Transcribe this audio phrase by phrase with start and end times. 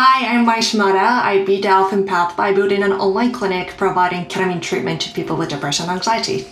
[0.00, 1.00] Hi, I'm Mai Shimada.
[1.00, 5.36] I beat the Often Path by building an online clinic providing ketamine treatment to people
[5.36, 6.46] with depression and anxiety.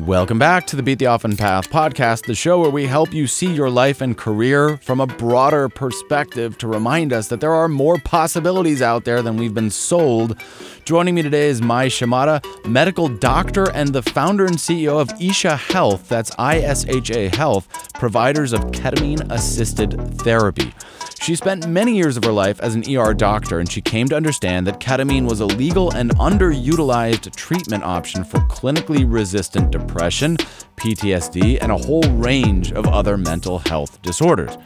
[0.00, 3.28] Welcome back to the Beat the Often Path podcast, the show where we help you
[3.28, 7.68] see your life and career from a broader perspective to remind us that there are
[7.68, 10.36] more possibilities out there than we've been sold.
[10.84, 15.56] Joining me today is Mai Shimada, medical doctor and the founder and CEO of Isha
[15.56, 19.92] Health, that's ISHA Health, providers of ketamine assisted
[20.22, 20.74] therapy.
[21.20, 24.16] She spent many years of her life as an ER doctor, and she came to
[24.16, 30.36] understand that ketamine was a legal and underutilized treatment option for clinically resistant depression,
[30.78, 34.58] PTSD, and a whole range of other mental health disorders.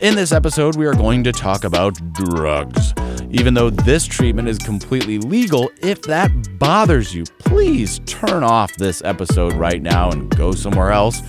[0.00, 2.92] In this episode, we are going to talk about drugs.
[3.34, 9.02] Even though this treatment is completely legal, if that bothers you, please turn off this
[9.02, 11.20] episode right now and go somewhere else.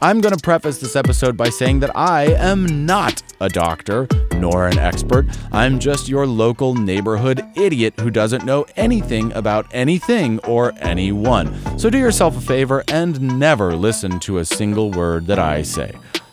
[0.00, 4.66] I'm going to preface this episode by saying that I am not a doctor nor
[4.66, 5.26] an expert.
[5.52, 11.78] I'm just your local neighborhood idiot who doesn't know anything about anything or anyone.
[11.78, 15.92] So do yourself a favor and never listen to a single word that I say.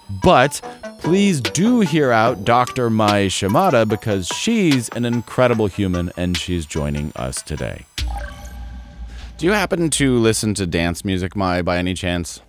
[0.10, 0.62] But
[1.00, 2.90] please do hear out Dr.
[2.90, 7.86] Mai Shimada because she's an incredible human and she's joining us today.
[9.38, 12.42] Do you happen to listen to dance music, Mai, by any chance?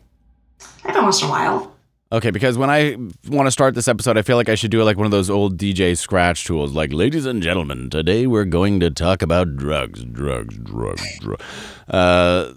[0.84, 1.76] Every once in a while.
[2.12, 2.96] Okay, because when I
[3.28, 5.12] want to start this episode, I feel like I should do it like one of
[5.12, 9.56] those old DJ scratch tools, like, ladies and gentlemen, today we're going to talk about
[9.56, 11.44] drugs, drugs, drugs, drugs.
[11.88, 12.52] Uh,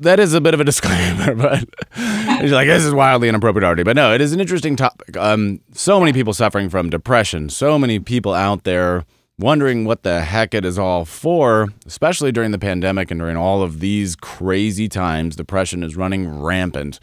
[0.00, 1.64] that is a bit of a disclaimer, but
[1.96, 3.82] it's like this is wildly inappropriate already.
[3.82, 5.16] But no, it is an interesting topic.
[5.16, 9.04] Um, so many people suffering from depression, so many people out there
[9.38, 13.62] wondering what the heck it is all for, especially during the pandemic and during all
[13.62, 15.36] of these crazy times.
[15.36, 16.98] Depression is running rampant.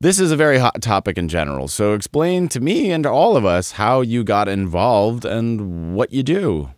[0.00, 1.68] This is a very hot topic in general.
[1.68, 6.12] So explain to me and to all of us how you got involved and what
[6.12, 6.70] you do.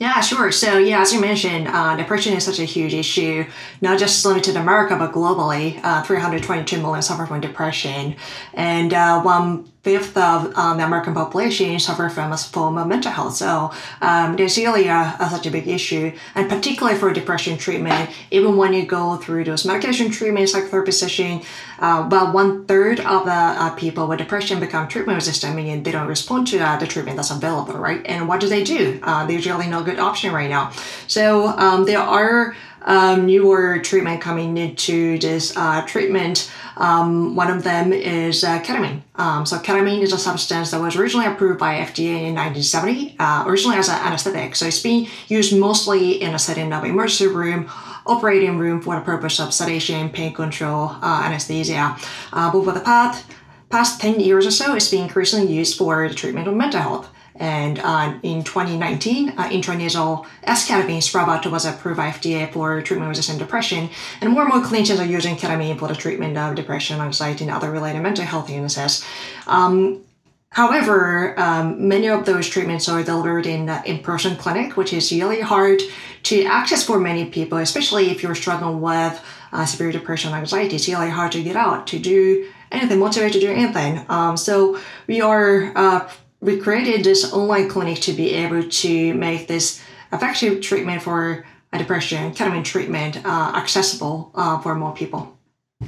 [0.00, 0.50] Yeah, sure.
[0.50, 3.44] So, yeah, as you mentioned, uh, depression is such a huge issue,
[3.82, 5.78] not just limited to America, but globally.
[5.84, 8.16] Uh, 322 million suffer from depression,
[8.54, 13.10] and uh, one fifth of um, the American population suffer from a form of mental
[13.10, 13.34] health.
[13.34, 18.10] So um, there's really a, a, such a big issue, and particularly for depression treatment,
[18.30, 21.40] even when you go through those medication treatments, psychotherapy session,
[21.78, 25.92] uh, about one third of the uh, people with depression become treatment resistant, meaning they
[25.92, 28.02] don't respond to uh, the treatment that's available, right?
[28.04, 29.00] And what do they do?
[29.02, 30.72] Uh, there's really no good option right now.
[31.06, 36.50] So um, there are um, newer treatment coming into this uh, treatment.
[36.76, 39.02] Um, one of them is uh, ketamine.
[39.16, 43.44] Um, so ketamine is a substance that was originally approved by FDA in 1970, uh,
[43.46, 44.56] originally as an anesthetic.
[44.56, 47.70] So it's being used mostly in a setting of emergency room,
[48.06, 51.96] operating room for the purpose of sedation, pain control, uh, anesthesia.
[52.32, 53.26] Uh, but for the past,
[53.68, 57.10] past 10 years or so, it's been increasingly used for the treatment of mental health.
[57.40, 63.88] And uh, in 2019, uh, intranasal esketamine Spravato was approved by FDA for treatment-resistant depression,
[64.20, 67.52] and more and more clinicians are using ketamine for the treatment of depression, anxiety, and
[67.52, 69.04] other related mental health illnesses.
[69.46, 70.04] Um,
[70.52, 75.80] However, um, many of those treatments are delivered in in-person clinic, which is really hard
[76.24, 80.74] to access for many people, especially if you're struggling with uh, severe depression and anxiety.
[80.74, 84.04] It's really hard to get out to do anything, motivated to do anything.
[84.08, 84.76] Um, so
[85.06, 86.08] we are uh,
[86.40, 91.44] we created this online clinic to be able to make this effective treatment for
[91.76, 95.36] depression, ketamine treatment, uh, accessible uh, for more people.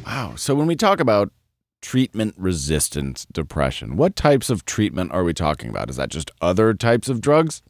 [0.07, 0.35] Wow.
[0.37, 1.33] So when we talk about
[1.81, 5.91] treatment resistant depression, what types of treatment are we talking about?
[5.91, 7.63] Is that just other types of drugs?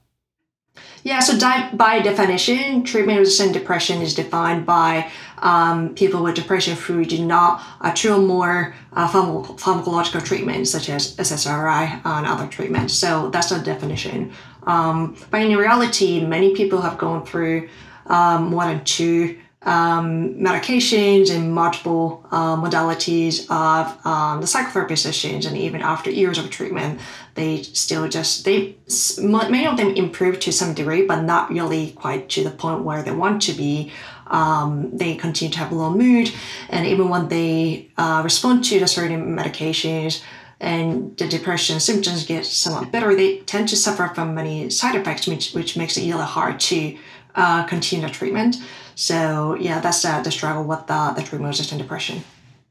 [1.05, 1.39] Yeah, so
[1.77, 5.11] by definition, treatment resistant depression is defined by
[5.43, 10.89] um, people with depression who do not uh, treat more uh, pharm- pharmacological treatments such
[10.89, 12.95] as SSRI and other treatments.
[12.95, 14.33] So that's the definition.
[14.65, 17.69] Um, but in reality, many people have gone through
[18.07, 25.47] um, more than two um, medications and multiple uh, modalities of um, the psychotherapy sessions,
[25.47, 27.01] and even after years of treatment,
[27.35, 28.77] they still just they
[29.21, 33.03] many of them improve to some degree, but not really quite to the point where
[33.03, 33.93] they want to be.
[34.27, 36.33] Um, they continue to have low mood,
[36.69, 40.23] and even when they uh, respond to the certain medications
[40.61, 45.27] and the depression symptoms get somewhat better, they tend to suffer from many side effects,
[45.27, 46.97] which, which makes it really hard to
[47.35, 48.57] uh, continue the treatment.
[48.95, 52.23] So yeah, that's uh, the struggle with the, the treatment resistant depression.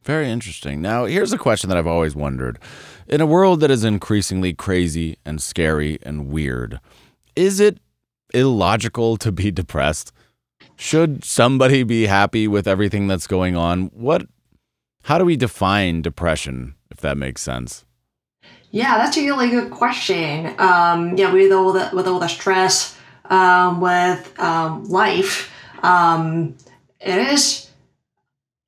[0.04, 0.81] Very interesting.
[0.81, 2.57] Now, here's a question that I've always wondered.
[3.07, 6.80] In a world that is increasingly crazy and scary and weird,
[7.36, 7.77] is it
[8.33, 10.12] illogical to be depressed?
[10.81, 13.92] Should somebody be happy with everything that's going on?
[13.94, 14.25] What
[15.04, 17.86] how do we define depression, if that makes sense?
[18.72, 20.56] Yeah, that's a really good question.
[20.57, 26.57] Um, yeah, with all the with all the stress um, with um, life, um,
[27.00, 27.69] it is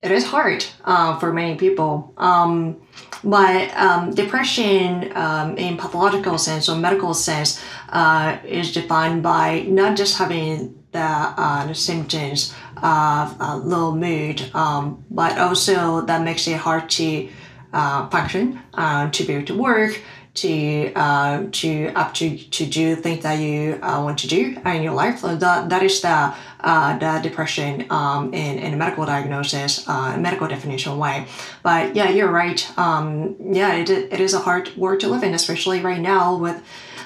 [0.03, 2.13] it is hard uh, for many people.
[2.17, 2.79] Um,
[3.23, 9.97] but um, depression, um, in pathological sense or medical sense, uh, is defined by not
[9.97, 16.57] just having the, uh, the symptoms of low mood, um, but also that makes it
[16.57, 17.29] hard to
[17.73, 19.99] uh, function, uh, to be able to work,
[20.35, 24.81] to uh, to up to to do things that you uh, want to do in
[24.81, 25.19] your life.
[25.19, 30.17] So that that is the uh, the depression um, in in a medical diagnosis, uh,
[30.17, 31.27] medical definition way.
[31.61, 32.65] But yeah, you're right.
[32.77, 36.63] Um, yeah, it, it is a hard world to live in, especially right now with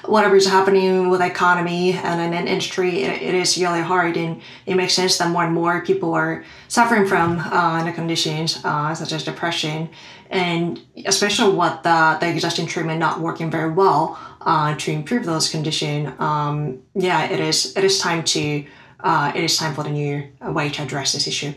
[0.07, 4.18] whatever is happening with the economy and in an industry, it, it is really hard,
[4.18, 8.59] and it makes sense that more and more people are suffering from uh, the conditions
[8.63, 9.89] uh, such as depression,
[10.30, 15.50] and especially what the, the existing treatment not working very well uh, to improve those
[15.50, 16.13] conditions.
[16.19, 18.65] Um, yeah, it is it is time to
[19.01, 21.54] uh, it is time for the new way to address this issue.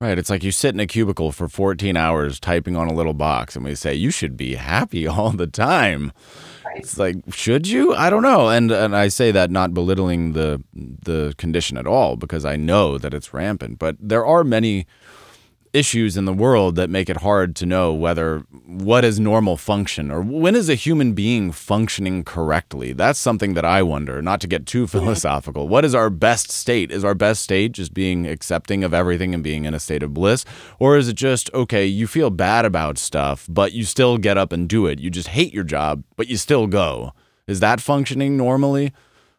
[0.00, 0.16] Right.
[0.16, 3.56] It's like you sit in a cubicle for 14 hours typing on a little box,
[3.56, 6.12] and we say you should be happy all the time.
[6.76, 7.94] It's like, should you?
[7.94, 8.48] I don't know.
[8.48, 12.96] And and I say that not belittling the the condition at all because I know
[12.98, 13.80] that it's rampant.
[13.80, 14.86] But there are many
[15.72, 20.10] issues in the world that make it hard to know whether what is normal function
[20.10, 22.92] or when is a human being functioning correctly.
[22.92, 25.68] That's something that I wonder, not to get too philosophical.
[25.68, 26.90] What is our best state?
[26.90, 30.14] Is our best state just being accepting of everything and being in a state of
[30.14, 30.44] bliss?
[30.78, 34.52] Or is it just, okay, you feel bad about stuff, but you still get up
[34.52, 34.98] and do it?
[34.98, 37.12] You just hate your job, but you still go.
[37.46, 38.92] Is that functioning normally?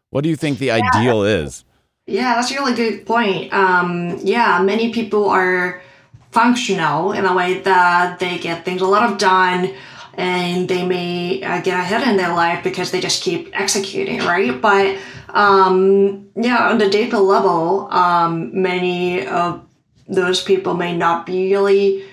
[0.10, 0.82] What do you think the yeah.
[0.94, 1.64] ideal is?
[2.08, 3.54] Yeah, that's a really good point.
[3.54, 5.82] Um, yeah, many people are
[6.32, 9.74] functional in a way that they get things a lot of done
[10.14, 14.62] and they may uh, get ahead in their life because they just keep executing right?
[14.62, 14.98] But
[15.30, 19.66] um, yeah on the deeper level um, many of
[20.08, 22.04] those people may not be really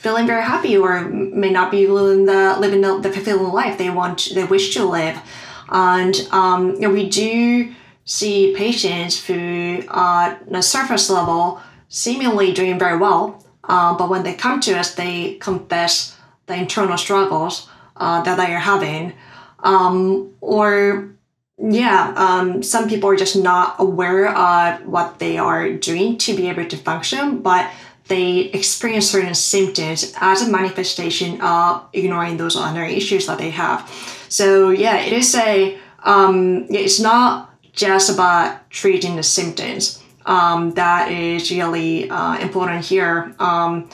[0.00, 4.30] feeling very happy or may not be living the living the, fulfilling life they want
[4.34, 5.20] they wish to live.
[5.68, 7.74] And um, you know, we do
[8.06, 14.22] see patients who are on a surface level seemingly doing very well, uh, but when
[14.22, 16.16] they come to us, they confess
[16.46, 19.12] the internal struggles uh, that they are having.
[19.58, 21.10] Um, or,
[21.58, 26.48] yeah, um, some people are just not aware of what they are doing to be
[26.48, 27.70] able to function, but
[28.06, 33.88] they experience certain symptoms as a manifestation of ignoring those other issues that they have.
[34.28, 41.10] So, yeah, it is a, um, it's not just about treating the symptoms um, that
[41.10, 43.34] is really uh, important here.
[43.38, 43.88] Um,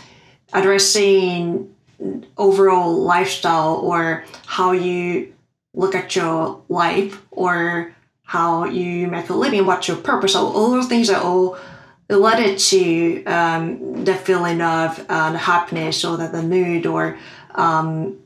[0.53, 1.75] addressing
[2.37, 5.33] overall lifestyle or how you
[5.75, 10.71] look at your life or how you make a living, what's your purpose, all, all
[10.71, 11.59] those things are all
[12.09, 17.19] related to um, the feeling of uh, the happiness or the, the mood or
[17.55, 18.19] um,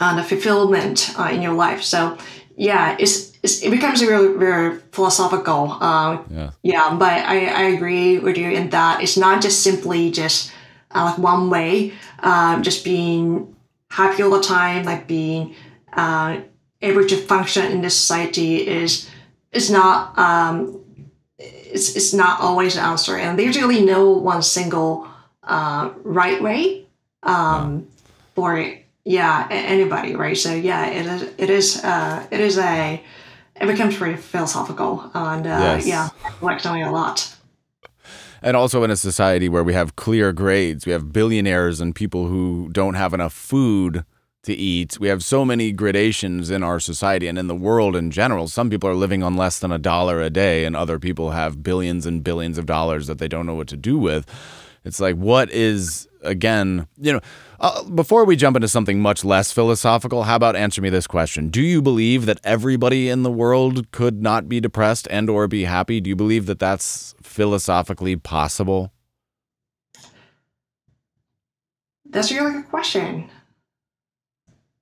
[0.00, 1.82] uh, the fulfillment uh, in your life.
[1.82, 2.16] So
[2.56, 5.76] yeah, it's, it becomes very very philosophical.
[5.80, 6.50] Uh, yeah.
[6.62, 10.52] yeah, but I, I agree with you in that it's not just simply just
[10.94, 11.92] uh, like one way.
[12.20, 13.54] Uh, just being
[13.90, 15.54] happy all the time, like being
[15.94, 16.38] uh,
[16.80, 19.10] able to function in this society is
[19.50, 20.80] is not um,
[21.38, 25.08] it's, it's not always the answer, and there's really no one single
[25.42, 26.86] uh, right way
[27.24, 28.04] um, yeah.
[28.34, 28.74] for
[29.04, 33.02] yeah anybody right so yeah it is it is uh it is a
[33.62, 35.86] it becomes pretty philosophical and uh yes.
[35.86, 37.34] yeah reflecting a lot.
[38.44, 42.26] And also in a society where we have clear grades we have billionaires and people
[42.26, 44.04] who don't have enough food
[44.42, 44.98] to eat.
[44.98, 48.48] We have so many gradations in our society and in the world in general.
[48.48, 51.62] Some people are living on less than a dollar a day and other people have
[51.62, 54.26] billions and billions of dollars that they don't know what to do with.
[54.84, 57.20] It's like what is again you know
[57.62, 61.48] uh, before we jump into something much less philosophical, how about answer me this question?
[61.48, 65.62] Do you believe that everybody in the world could not be depressed and or be
[65.62, 66.00] happy?
[66.00, 68.92] Do you believe that that's philosophically possible?
[72.04, 73.30] That's a really good question.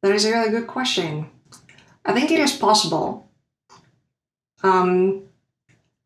[0.02, 1.28] That is a really good question.
[2.06, 3.30] I think it is possible.
[4.62, 5.24] Um,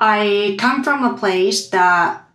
[0.00, 2.28] I come from a place that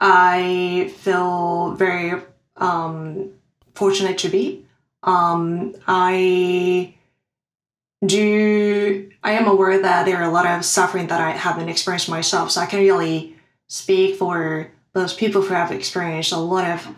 [0.00, 2.20] I feel very
[2.56, 3.30] um,
[3.74, 4.64] fortunate to be.
[5.02, 6.94] Um, I
[8.04, 9.10] do.
[9.22, 12.50] I am aware that there are a lot of suffering that I haven't experienced myself,
[12.50, 13.36] so I can really
[13.68, 16.94] speak for those people who have experienced a lot of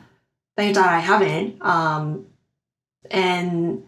[0.56, 1.62] things that I haven't.
[1.62, 2.26] Um,
[3.10, 3.84] and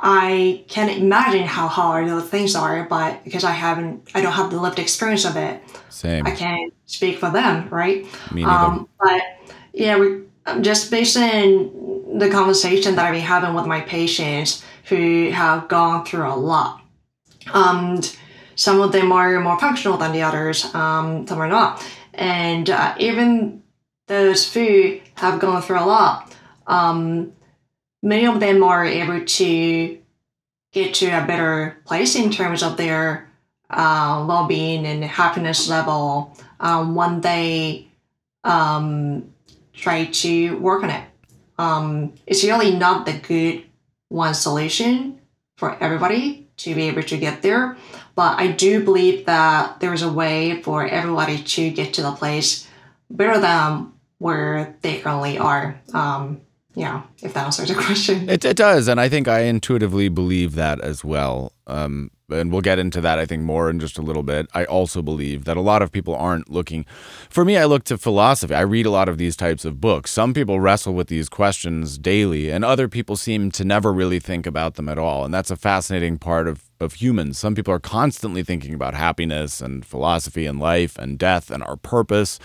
[0.00, 4.50] I can imagine how hard those things are, but because I haven't, I don't have
[4.50, 5.60] the lived experience of it.
[5.88, 6.26] Same.
[6.26, 8.04] I can't speak for them, right?
[8.32, 8.50] Me neither.
[8.50, 9.22] Um, but
[9.72, 10.22] yeah, we,
[10.60, 16.04] just based on the conversation that I've been having with my patients who have gone
[16.04, 16.82] through a lot.
[17.52, 18.00] Um,
[18.54, 21.84] some of them are more functional than the others, um, some are not.
[22.14, 23.62] And uh, even
[24.08, 26.34] those who have gone through a lot,
[26.66, 27.32] um,
[28.02, 29.98] many of them are able to
[30.72, 33.30] get to a better place in terms of their
[33.70, 37.86] uh, well-being and happiness level um, when they
[38.44, 39.32] um,
[39.78, 41.04] try to work on it.
[41.58, 43.64] Um, it's really not the good
[44.08, 45.20] one solution
[45.56, 47.76] for everybody to be able to get there,
[48.14, 52.12] but I do believe that there is a way for everybody to get to the
[52.12, 52.66] place
[53.10, 55.80] better than where they currently are.
[55.94, 56.40] Um,
[56.74, 58.28] yeah, if that answers your question.
[58.28, 58.88] It, it does.
[58.88, 61.52] And I think I intuitively believe that as well.
[61.66, 64.48] Um, and we'll get into that, I think, more in just a little bit.
[64.52, 66.84] I also believe that a lot of people aren't looking.
[67.30, 68.54] For me, I look to philosophy.
[68.54, 70.10] I read a lot of these types of books.
[70.10, 74.46] Some people wrestle with these questions daily, and other people seem to never really think
[74.46, 75.24] about them at all.
[75.24, 77.38] And that's a fascinating part of, of humans.
[77.38, 81.76] Some people are constantly thinking about happiness and philosophy and life and death and our
[81.76, 82.38] purpose.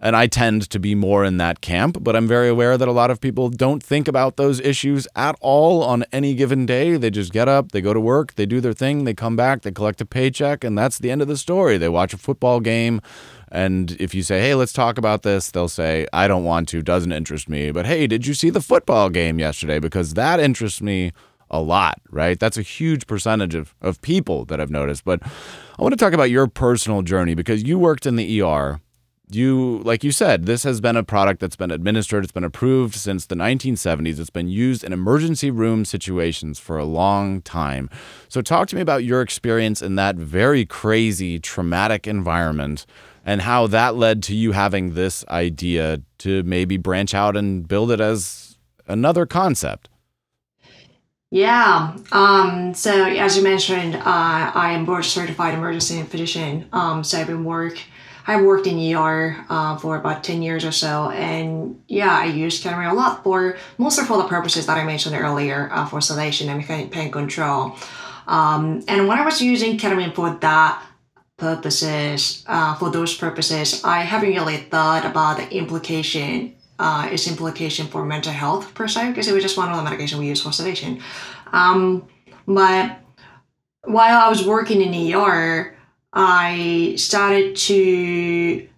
[0.00, 2.92] And I tend to be more in that camp, but I'm very aware that a
[2.92, 6.96] lot of people don't think about those issues at all on any given day.
[6.96, 9.62] They just get up, they go to work, they do their thing, they come back,
[9.62, 11.78] they collect a paycheck, and that's the end of the story.
[11.78, 13.00] They watch a football game.
[13.50, 16.82] And if you say, hey, let's talk about this, they'll say, I don't want to,
[16.82, 17.72] doesn't interest me.
[17.72, 19.80] But hey, did you see the football game yesterday?
[19.80, 21.12] Because that interests me
[21.50, 22.38] a lot, right?
[22.38, 25.04] That's a huge percentage of, of people that I've noticed.
[25.04, 28.80] But I want to talk about your personal journey because you worked in the ER
[29.30, 32.94] you like you said this has been a product that's been administered it's been approved
[32.94, 37.90] since the 1970s it's been used in emergency room situations for a long time
[38.28, 42.86] so talk to me about your experience in that very crazy traumatic environment
[43.24, 47.90] and how that led to you having this idea to maybe branch out and build
[47.90, 48.56] it as
[48.86, 49.88] another concept
[51.30, 51.94] yeah.
[52.10, 56.66] Um, so as you mentioned, uh, I am board certified emergency physician.
[56.72, 57.78] Um, so I've been work
[58.28, 61.10] I worked in ER uh, for about 10 years or so.
[61.10, 65.16] And yeah, I used ketamine a lot for mostly for the purposes that I mentioned
[65.16, 67.74] earlier uh, for sedation and pain control.
[68.26, 70.84] Um, and when I was using ketamine for that
[71.38, 77.86] purposes, uh, for those purposes, I haven't really thought about the implication, uh, its implication
[77.86, 80.42] for mental health per se, because it was just one of the medication we use
[80.42, 81.00] for sedation.
[81.52, 82.06] Um,
[82.46, 82.98] but
[83.84, 85.77] while I was working in ER,
[86.12, 88.68] I started to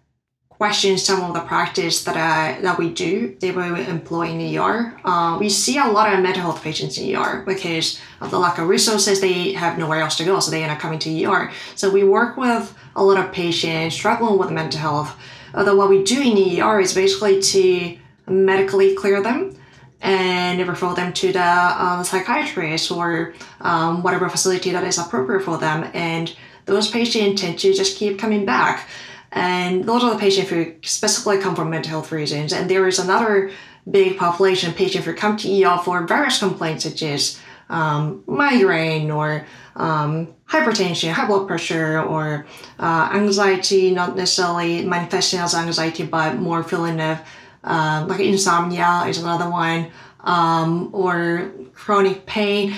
[0.60, 4.94] question some of the practice that I, that we do that we employ in ER.
[5.04, 8.58] Uh, we see a lot of mental health patients in ER because of the lack
[8.58, 9.22] of resources.
[9.22, 11.50] They have nowhere else to go, so they end up coming to ER.
[11.76, 15.18] So we work with a lot of patients struggling with mental health.
[15.54, 19.56] Although what we do in ER is basically to medically clear them
[20.02, 25.56] and refer them to the uh, psychiatrist or um, whatever facility that is appropriate for
[25.56, 26.37] them and
[26.70, 28.88] those patients tend to just keep coming back.
[29.32, 32.52] And those are the patients who specifically come for mental health reasons.
[32.52, 33.50] And there is another
[33.88, 39.10] big population of patients who come to ER for various complaints such as um, migraine
[39.10, 39.46] or
[39.76, 42.46] um, hypertension, high blood pressure, or
[42.78, 47.20] uh, anxiety, not necessarily manifesting as anxiety, but more feeling of
[47.62, 52.74] uh, like insomnia is another one, um, or chronic pain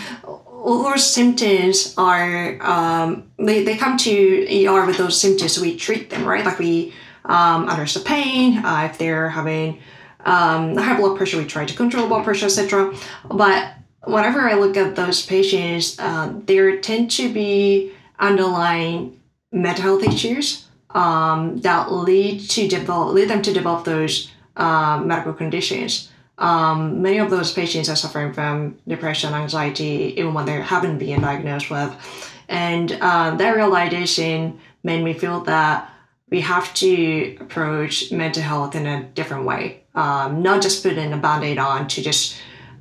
[0.62, 5.76] all those symptoms are um, they, they come to ER with those symptoms, so we
[5.76, 6.44] treat them right.
[6.44, 8.64] Like we um, address the pain.
[8.64, 9.80] Uh, if they're having
[10.24, 12.94] um, high blood pressure, we try to control blood pressure, etc.
[13.28, 20.04] But whenever I look at those patients, uh, there tend to be underlying mental health
[20.04, 27.02] issues um, that lead to develop lead them to develop those uh, medical conditions um,
[27.02, 31.70] many of those patients are suffering from depression, anxiety, even when they haven't been diagnosed
[31.70, 31.94] with.
[32.48, 35.88] And uh, that realization made me feel that
[36.30, 41.16] we have to approach mental health in a different way, um, not just putting a
[41.16, 42.36] band aid on to just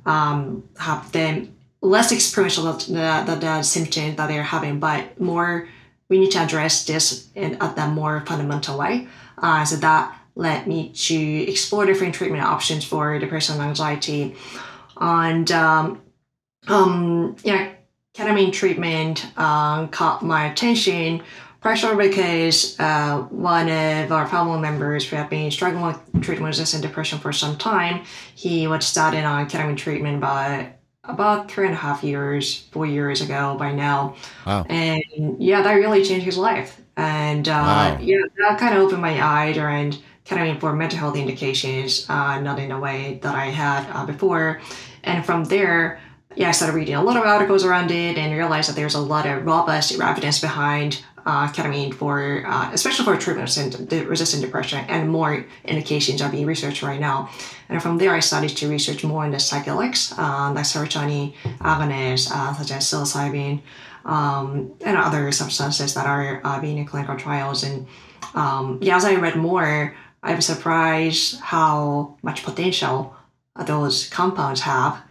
[0.06, 5.68] um, have them less experience the, the, the, symptoms that they're having, but more
[6.08, 10.66] we need to address this in at that more fundamental way uh, so that led
[10.66, 14.34] me to explore different treatment options for depression and anxiety.
[14.96, 16.02] And um,
[16.68, 17.70] um, yeah,
[18.14, 21.22] ketamine treatment uh, caught my attention,
[21.60, 26.82] partially because uh, one of our family members who had been struggling with treatment resistant
[26.82, 31.78] depression for some time, he was started on ketamine treatment, but about three and a
[31.78, 34.14] half years, four years ago by now.
[34.46, 34.64] Wow.
[34.68, 35.02] And
[35.42, 36.80] yeah, that really changed his life.
[36.96, 37.98] And uh, Wow.
[38.00, 42.58] yeah, that kind of opened my eyes around ketamine for mental health indications, uh, not
[42.58, 44.60] in a way that I had uh, before.
[45.02, 46.00] And from there,
[46.34, 49.00] yeah, I started reading a lot of articles around it and realized that there's a
[49.00, 54.42] lot of robust evidence behind uh, ketamine for, uh, especially for treatment of de- resistant
[54.42, 57.30] depression, and more indications are being researched right now.
[57.68, 62.52] And from there, I started to research more into psychedelics, uh, like serotonin agonists, uh,
[62.54, 63.62] such as psilocybin,
[64.04, 67.62] um, and other substances that are uh, being in clinical trials.
[67.62, 67.86] And
[68.34, 73.14] um, yeah, as I read more, I was surprised how much potential
[73.66, 75.02] those compounds have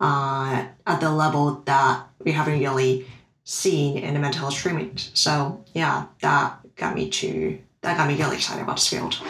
[0.00, 3.06] uh, at the level that we haven't really
[3.44, 5.10] seen in the mental health treatment.
[5.14, 9.20] So yeah, that got me to that got me really excited about this field.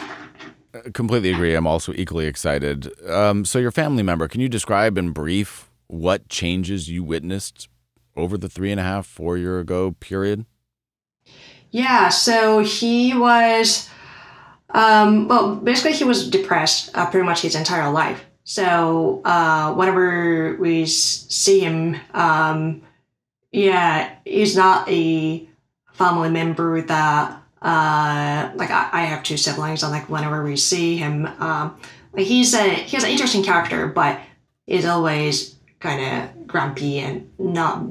[0.93, 1.55] Completely agree.
[1.55, 2.91] I'm also equally excited.
[3.09, 7.69] Um, so, your family member, can you describe in brief what changes you witnessed
[8.15, 10.45] over the three and a half, four year ago period?
[11.71, 13.89] Yeah, so he was,
[14.75, 18.25] um, well, basically he was depressed uh, pretty much his entire life.
[18.43, 22.81] So uh, whenever we see him, um,
[23.53, 25.47] yeah, he's not a
[25.93, 30.97] family member that, uh, like I, I have two siblings, and like whenever we see
[30.97, 31.79] him, um,
[32.11, 34.19] like he's a he has an interesting character, but
[34.67, 37.81] he's always kind of grumpy and not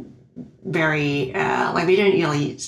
[0.64, 2.58] very uh, like we didn't really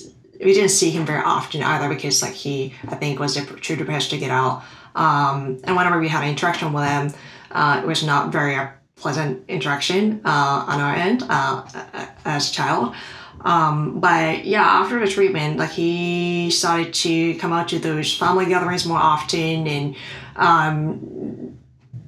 [0.41, 4.11] we didn't see him very often either because like he I think was too depressed
[4.11, 4.63] to get out.
[4.95, 7.13] Um, and whenever we had an interaction with him,
[7.51, 11.65] uh, it was not very a pleasant interaction uh, on our end uh,
[12.25, 12.95] as a child.
[13.43, 18.47] Um, but yeah, after the treatment, like he started to come out to those family
[18.47, 19.97] gatherings more often, and
[20.37, 21.59] um,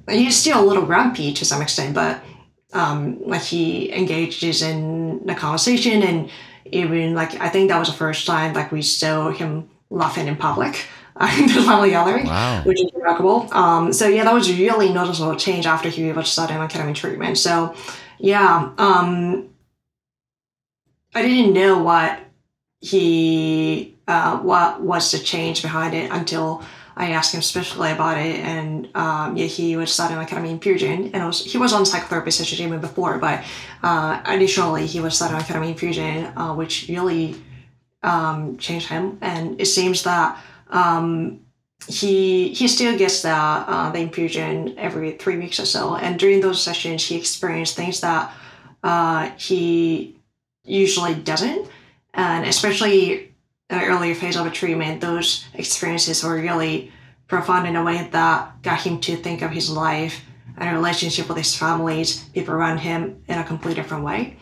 [0.09, 2.21] he's still a little grumpy to some extent, but
[2.73, 6.29] um, like he engages in the conversation and
[6.71, 10.35] even like I think that was the first time like we saw him laughing in
[10.35, 10.85] public
[11.39, 12.61] in the family gathering, Wow.
[12.63, 13.47] which is remarkable.
[13.53, 17.37] Um, so yeah, that was really noticeable change after he was starting on ketamine treatment.
[17.37, 17.75] So
[18.19, 19.49] yeah, um,
[21.13, 22.19] I didn't know what
[22.81, 26.63] he uh, what was the change behind it until
[26.99, 31.11] I asked him specifically about it, and um, yeah, he was starting on ketamine infusion,
[31.13, 33.43] and also, he was on psychotherapy session even before, but
[33.81, 37.35] uh, initially he was starting on ketamine infusion, uh, which really
[38.03, 40.37] um, changed him, and it seems that
[40.71, 41.39] um,
[41.87, 46.41] he he still gets the uh, the infusion every three weeks or so, and during
[46.41, 48.33] those sessions he experienced things that
[48.83, 50.17] uh, he
[50.65, 51.65] usually doesn't,
[52.13, 53.28] and especially
[53.69, 56.91] the earlier phase of a treatment, those experiences were really
[57.27, 60.21] profound in a way that got him to think of his life
[60.57, 64.37] and relationship with his families, people around him in a completely different way.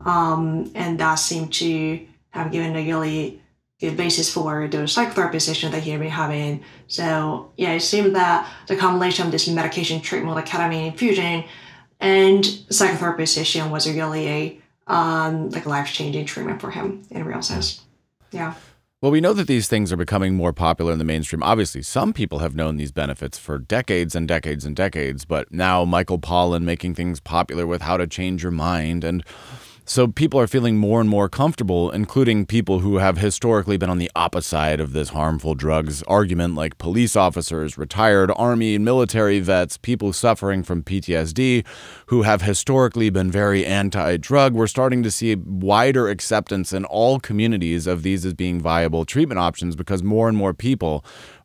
[0.00, 3.40] Um, and that seemed to have given a really
[3.80, 6.64] good basis for the psychotherapy session that he had been having.
[6.88, 11.44] So yeah, it seemed that the combination of this medication treatment, like ketamine infusion,
[12.00, 17.24] and psychotherapy session was really a um, like life changing treatment for him in a
[17.24, 17.83] real sense.
[18.34, 18.54] Yeah.
[19.00, 21.42] Well, we know that these things are becoming more popular in the mainstream.
[21.42, 25.84] Obviously, some people have known these benefits for decades and decades and decades, but now
[25.84, 29.04] Michael Pollan making things popular with how to change your mind.
[29.04, 29.22] And
[29.86, 33.98] so people are feeling more and more comfortable, including people who have historically been on
[33.98, 39.40] the opposite side of this harmful drugs argument, like police officers, retired army and military
[39.40, 41.66] vets, people suffering from PTSD,
[42.06, 44.54] who have historically been very anti drug.
[44.54, 49.38] We're starting to see wider acceptance in all communities of these as being viable treatment
[49.38, 51.04] options because more and more people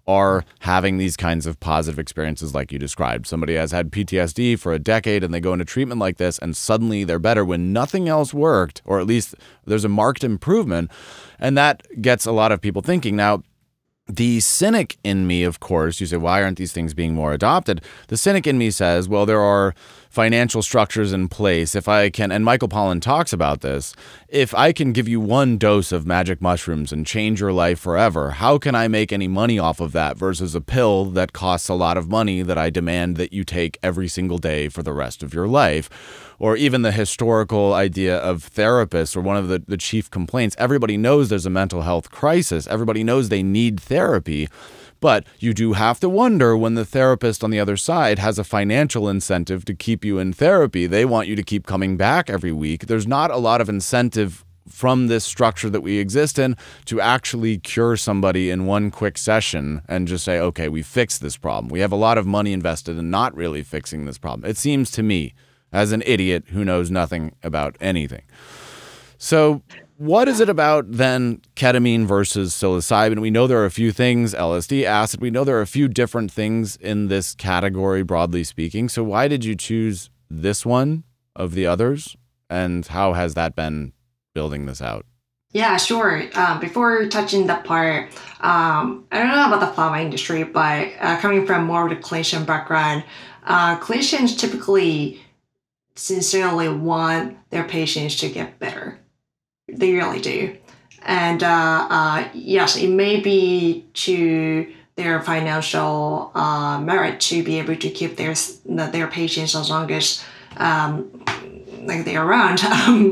[0.09, 3.27] are having these kinds of positive experiences like you described.
[3.27, 6.57] Somebody has had PTSD for a decade and they go into treatment like this and
[6.57, 10.89] suddenly they're better when nothing else worked, or at least there's a marked improvement.
[11.37, 13.15] And that gets a lot of people thinking.
[13.15, 13.43] Now,
[14.07, 17.83] the cynic in me, of course, you say, why aren't these things being more adopted?
[18.07, 19.75] The cynic in me says, well, there are
[20.09, 21.75] financial structures in place.
[21.75, 23.95] If I can, and Michael Pollan talks about this,
[24.27, 28.31] if I can give you one dose of magic mushrooms and change your life forever,
[28.31, 31.75] how can I make any money off of that versus a pill that costs a
[31.75, 35.21] lot of money that I demand that you take every single day for the rest
[35.21, 35.89] of your life?
[36.39, 40.55] Or even the historical idea of therapists, or one of the, the chief complaints.
[40.57, 44.49] Everybody knows there's a mental health crisis, everybody knows they need therapy.
[44.99, 48.43] But you do have to wonder when the therapist on the other side has a
[48.43, 50.87] financial incentive to keep you in therapy.
[50.87, 52.87] They want you to keep coming back every week.
[52.87, 57.57] There's not a lot of incentive from this structure that we exist in to actually
[57.57, 61.69] cure somebody in one quick session and just say, okay, we fixed this problem.
[61.69, 64.49] We have a lot of money invested in not really fixing this problem.
[64.49, 65.33] It seems to me.
[65.71, 68.23] as an idiot who knows nothing about anything.
[69.17, 69.61] So,
[69.99, 73.19] what is it about then ketamine versus psilocybin?
[73.19, 75.19] We know there are a few things, LSD, acid.
[75.19, 78.87] We know there are a few different things in this category, broadly speaking.
[78.87, 81.03] So, why did you choose this one
[81.35, 82.15] of the others?
[82.49, 83.91] And how has that been
[84.33, 85.05] building this out?
[85.51, 86.23] Yeah, sure.
[86.33, 88.05] Um, before touching that part,
[88.39, 91.97] um, I don't know about the pharma industry, but uh, coming from more of the
[91.97, 93.03] clinician background,
[93.43, 95.19] uh, clinicians typically
[95.95, 98.97] sincerely want their patients to get better.
[99.73, 100.57] They really do.
[101.03, 107.75] And uh, uh, yes, it may be to their financial uh, merit to be able
[107.75, 110.23] to keep their their patients as long as
[110.57, 111.09] um,
[111.83, 112.61] like they're around,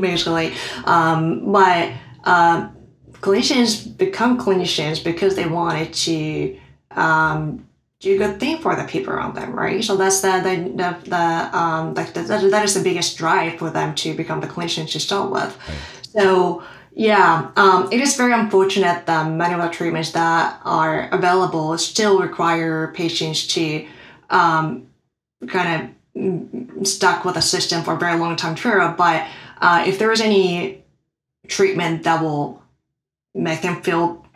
[0.00, 0.52] basically.
[0.84, 1.92] Um, but
[2.24, 2.68] uh,
[3.14, 6.58] clinicians become clinicians because they wanted to
[6.90, 7.66] um,
[8.00, 9.82] do a good thing for the people around them, right?
[9.82, 13.70] So that's the the the, the um like the, that is the biggest drive for
[13.70, 15.56] them to become the clinicians to start with.
[15.68, 15.78] Right.
[16.12, 21.78] So yeah, um, it is very unfortunate that many of the treatments that are available
[21.78, 23.86] still require patients to
[24.30, 24.88] um,
[25.46, 28.96] kind of stuck with a system for a very long time period.
[28.96, 29.26] But
[29.60, 30.82] uh, if there is any
[31.46, 32.62] treatment that will
[33.34, 34.26] make them feel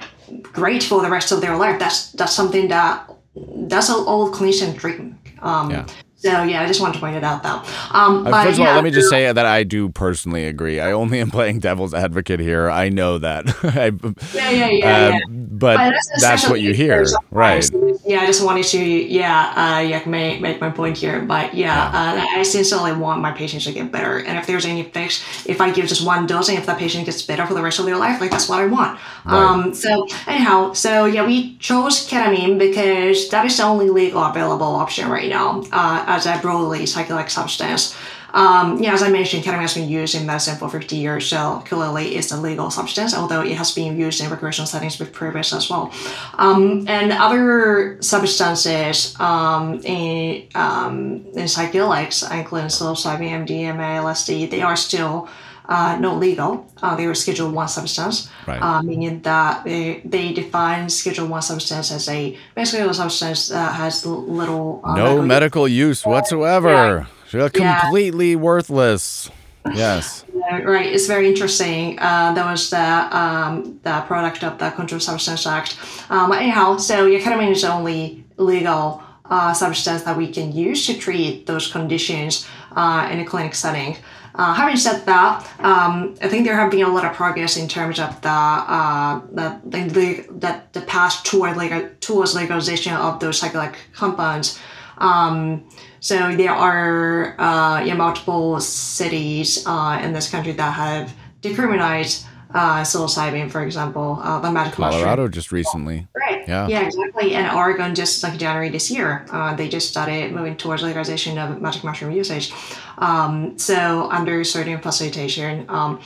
[0.43, 4.77] great for the rest of their life, that's that's something that that's all, all clinician
[4.77, 5.19] dream.
[5.41, 5.87] Um, yeah.
[6.23, 7.63] So yeah, I just wanted to point it out though.
[7.91, 10.45] Um, uh, but, first of yeah, all, let me just say that I do personally
[10.45, 10.81] agree.
[10.81, 12.71] I only am playing devil's advocate here.
[12.71, 13.49] I know that.
[13.65, 13.93] I,
[14.37, 15.19] yeah, yeah, yeah, uh, yeah.
[15.29, 17.69] But that's, that's what you hear, right?
[18.05, 21.21] Yeah, I just wanted to yeah, uh, yeah, make make my point here.
[21.23, 22.35] But yeah, yeah.
[22.35, 24.19] Uh, I sincerely want my patients to get better.
[24.19, 27.07] And if there's any fix, if I give just one dose and if that patient
[27.07, 28.99] gets better for the rest of their life, like that's what I want.
[29.25, 29.35] Right.
[29.35, 34.67] Um, so anyhow, so yeah, we chose ketamine because that is the only legal available
[34.67, 35.63] option right now.
[35.73, 37.97] Uh, as a broadly psychedelic substance.
[38.35, 41.63] Um, yeah, as I mentioned, ketamine has been used in medicine for 50 years, so
[41.67, 45.53] clearly it's a legal substance, although it has been used in recreational settings with previous
[45.53, 45.93] as well.
[46.39, 54.77] Um, and other substances um, in, um, in psychedelics, including psilocybin, MDMA, LSD, they are
[54.77, 55.29] still
[55.73, 56.67] uh, not legal.
[56.83, 58.61] Uh, they were Schedule One substance, right.
[58.61, 63.75] uh, meaning that they, they define Schedule One substance as a basically a substance that
[63.75, 67.07] has little uh, no medical use whatsoever.
[67.33, 67.49] Yeah.
[67.49, 68.37] completely yeah.
[68.37, 69.31] worthless.
[69.73, 70.25] Yes.
[70.51, 70.93] right.
[70.93, 71.99] It's very interesting.
[71.99, 75.79] Uh, that was the um, the product of the Controlled Substance Act.
[76.11, 80.95] Um, anyhow, so ketamine is the only legal uh, substance that we can use to
[80.99, 83.97] treat those conditions uh, in a clinic setting.
[84.35, 87.69] Uh, having said that, um, I think there have been a lot of progress in
[87.69, 93.41] terms of the uh, the, the, the, the path toward legal, towards legalization of those
[93.41, 94.59] psychedelic compounds.
[94.99, 95.69] Um,
[96.01, 102.83] so there are uh, yeah, multiple cities uh, in this country that have decriminalized uh,
[102.83, 105.33] psilocybin, for example, uh, the medical Colorado mushroom.
[105.33, 106.07] just recently.
[106.49, 106.49] Right.
[106.49, 106.69] Yeah.
[106.69, 107.35] Yeah, exactly.
[107.35, 111.61] And Oregon just like January this year, uh, they just started moving towards legalization of
[111.61, 112.53] magic mushroom usage.
[112.99, 116.01] Um, so under certain facilitation, um,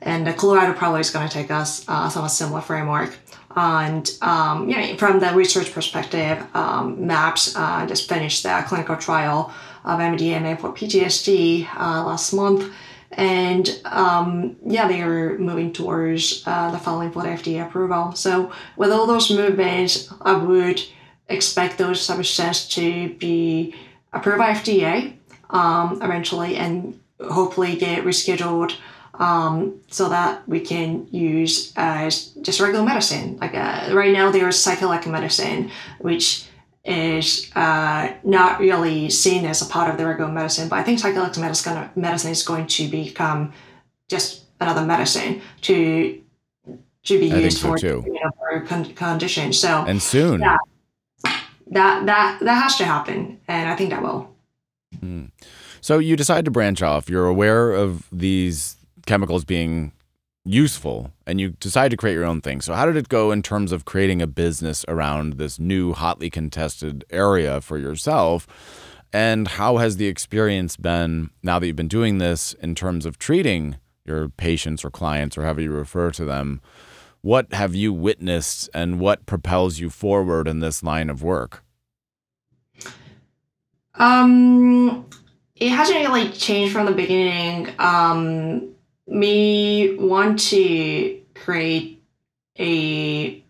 [0.00, 3.16] and Colorado probably is going to take us uh, some similar framework.
[3.54, 9.52] And um, yeah, from the research perspective, um, MAPS uh, just finished the clinical trial
[9.84, 12.72] of MDMA for PTSD uh, last month
[13.12, 18.12] and um, yeah, they are moving towards uh, the filing for the FDA approval.
[18.12, 20.82] So with all those movements, I would
[21.28, 23.74] expect those substances to be
[24.12, 25.14] approved by FDA
[25.50, 28.74] um, eventually, and hopefully get rescheduled
[29.14, 33.38] um, so that we can use as just regular medicine.
[33.40, 36.46] Like uh, right now, there's psychedelic medicine, which
[36.84, 40.68] is uh, not really seen as a part of the regular medicine.
[40.68, 43.52] But I think psychedelic medicine, medicine is going to become
[44.08, 46.20] just another medicine to
[47.04, 49.58] to be used so for, you know, for con- conditions.
[49.58, 50.58] So and soon, yeah,
[51.70, 54.34] that that that has to happen, and I think that will.
[55.00, 55.26] Hmm.
[55.80, 57.08] So you decide to branch off.
[57.08, 59.92] You're aware of these chemicals being
[60.44, 62.60] useful and you decide to create your own thing.
[62.60, 66.30] So, how did it go in terms of creating a business around this new, hotly
[66.30, 68.46] contested area for yourself?
[69.12, 73.18] And how has the experience been now that you've been doing this in terms of
[73.18, 76.60] treating your patients or clients or however you refer to them?
[77.20, 81.62] What have you witnessed and what propels you forward in this line of work?
[83.94, 85.06] Um,
[85.54, 87.68] it hasn't really changed from the beginning.
[87.78, 88.74] Um,
[89.06, 92.02] we want to create
[92.58, 93.42] a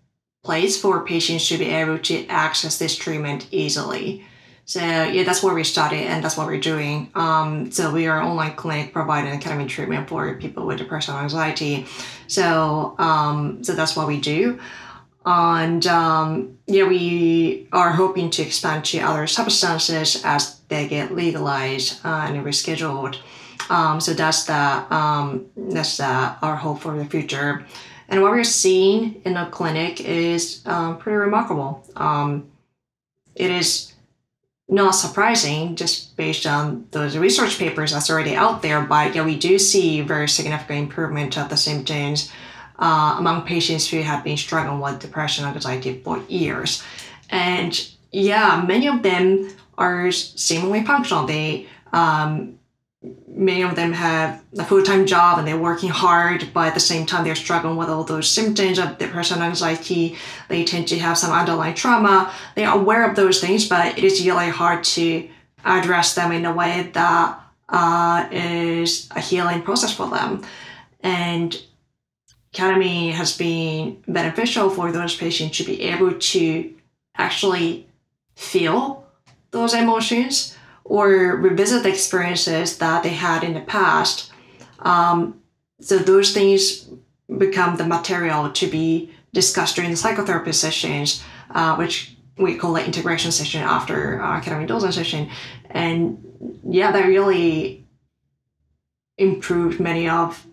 [0.42, 4.24] place for patients to be able to access this treatment easily.
[4.64, 7.10] So yeah, that's where we started and that's what we're doing.
[7.14, 11.86] Um, so we are online clinic providing ketamine treatment for people with depression and anxiety.
[12.28, 14.60] So um, so that's what we do.
[15.24, 22.00] And um, yeah, we are hoping to expand to other substances as they get legalized
[22.04, 23.18] and rescheduled.
[23.70, 27.64] Um, so that's the um, that's the, our hope for the future.
[28.08, 31.82] And what we're seeing in the clinic is um, pretty remarkable.
[31.96, 32.50] Um,
[33.34, 33.92] it is
[34.68, 39.36] not surprising just based on those research papers that's already out there, but yeah, we
[39.36, 42.30] do see very significant improvement of the symptoms
[42.78, 46.82] uh, among patients who have been struggling with depression and anxiety for years.
[47.30, 51.26] And yeah, many of them are seemingly functional.
[51.26, 52.58] They um,
[53.26, 57.04] many of them have a full-time job and they're working hard but at the same
[57.04, 60.16] time they're struggling with all those symptoms of depression anxiety.
[60.48, 62.32] They tend to have some underlying trauma.
[62.54, 65.28] They are aware of those things but it is really hard to
[65.64, 70.44] address them in a way that uh, is a healing process for them.
[71.00, 71.60] And
[72.52, 76.74] ketamine has been beneficial for those patients to be able to
[77.16, 77.86] actually
[78.36, 79.06] feel
[79.50, 84.32] those emotions or revisit the experiences that they had in the past.
[84.80, 85.40] Um,
[85.80, 86.88] so those things
[87.38, 92.84] become the material to be discussed during the psychotherapy sessions, uh, which we call the
[92.84, 95.30] integration session after uh, ketamine dosing session.
[95.70, 97.86] And yeah, that really
[99.18, 100.46] improved many of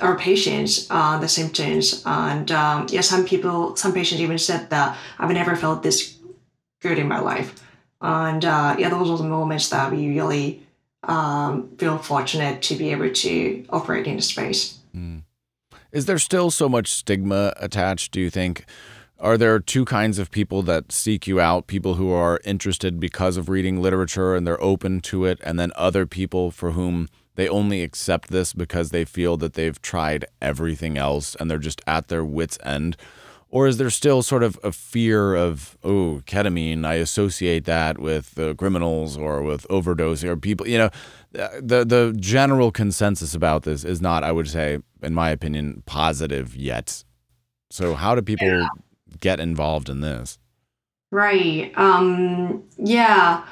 [0.00, 2.02] our patients uh, the symptoms.
[2.04, 6.18] And um, yeah, some people, some patients even said that I've never felt this
[6.80, 7.62] good in my life.
[8.00, 10.62] And uh, yeah, those are the moments that we really
[11.04, 14.78] um, feel fortunate to be able to operate in the space.
[14.94, 15.22] Mm.
[15.92, 18.66] Is there still so much stigma attached, do you think?
[19.18, 21.68] Are there two kinds of people that seek you out?
[21.68, 25.72] People who are interested because of reading literature and they're open to it, and then
[25.74, 30.98] other people for whom they only accept this because they feel that they've tried everything
[30.98, 32.96] else and they're just at their wits' end?
[33.48, 38.38] Or is there still sort of a fear of, oh, ketamine, I associate that with
[38.38, 40.90] uh, criminals or with overdosing or people, you know,
[41.32, 46.56] the, the general consensus about this is not, I would say, in my opinion, positive
[46.56, 47.04] yet.
[47.70, 48.68] So, how do people yeah.
[49.20, 50.38] get involved in this?
[51.10, 51.72] Right.
[51.76, 53.44] Um, yeah.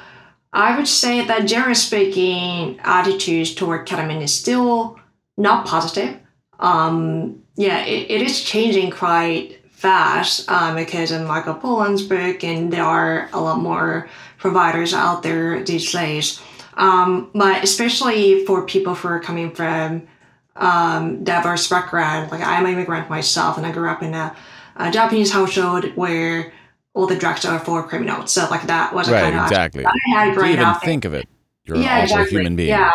[0.51, 4.99] I would say that generally speaking, attitudes toward ketamine is still
[5.37, 6.19] not positive.
[6.59, 12.71] Um, yeah, it, it is changing quite fast um, because of Michael Pollan's book, and
[12.71, 16.41] there are a lot more providers out there these days.
[16.75, 20.07] Um, but especially for people who are coming from
[20.55, 24.35] um, diverse background, like I'm an immigrant myself, and I grew up in a,
[24.77, 26.53] a Japanese household where
[26.93, 28.31] all the drugs are for criminals.
[28.31, 29.85] So like that was right, a kind of exactly.
[29.85, 30.81] I had even up.
[30.81, 31.27] think of it.
[31.65, 32.25] You're yeah, exactly.
[32.25, 32.69] a human being.
[32.69, 32.91] Yeah.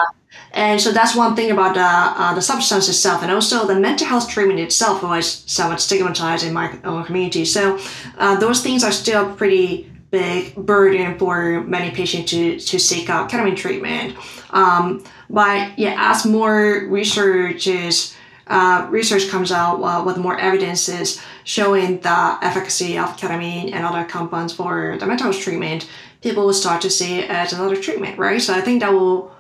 [0.53, 3.23] And so that's one thing about the, uh, the substance itself.
[3.23, 7.45] And also the mental health treatment itself was somewhat stigmatized in my own community.
[7.45, 7.79] So
[8.19, 13.31] uh, those things are still pretty big burden for many patients to, to seek out
[13.31, 14.17] ketamine treatment.
[14.51, 18.17] Um, but yeah, as more research is,
[18.49, 24.05] uh, research comes out uh, with more evidences showing the efficacy of ketamine and other
[24.05, 25.89] compounds for the mental health treatment,
[26.21, 28.43] people will start to see it as another treatment, right?
[28.43, 29.33] So I think that will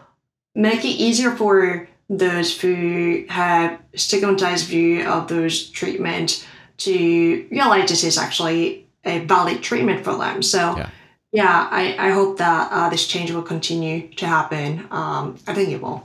[0.54, 6.46] make it easier for those who have stigmatized view of those treatment
[6.78, 10.42] to realize this is actually a valid treatment for them.
[10.42, 10.90] So yeah,
[11.32, 14.86] yeah I, I hope that uh, this change will continue to happen.
[14.90, 16.04] Um, I think it will.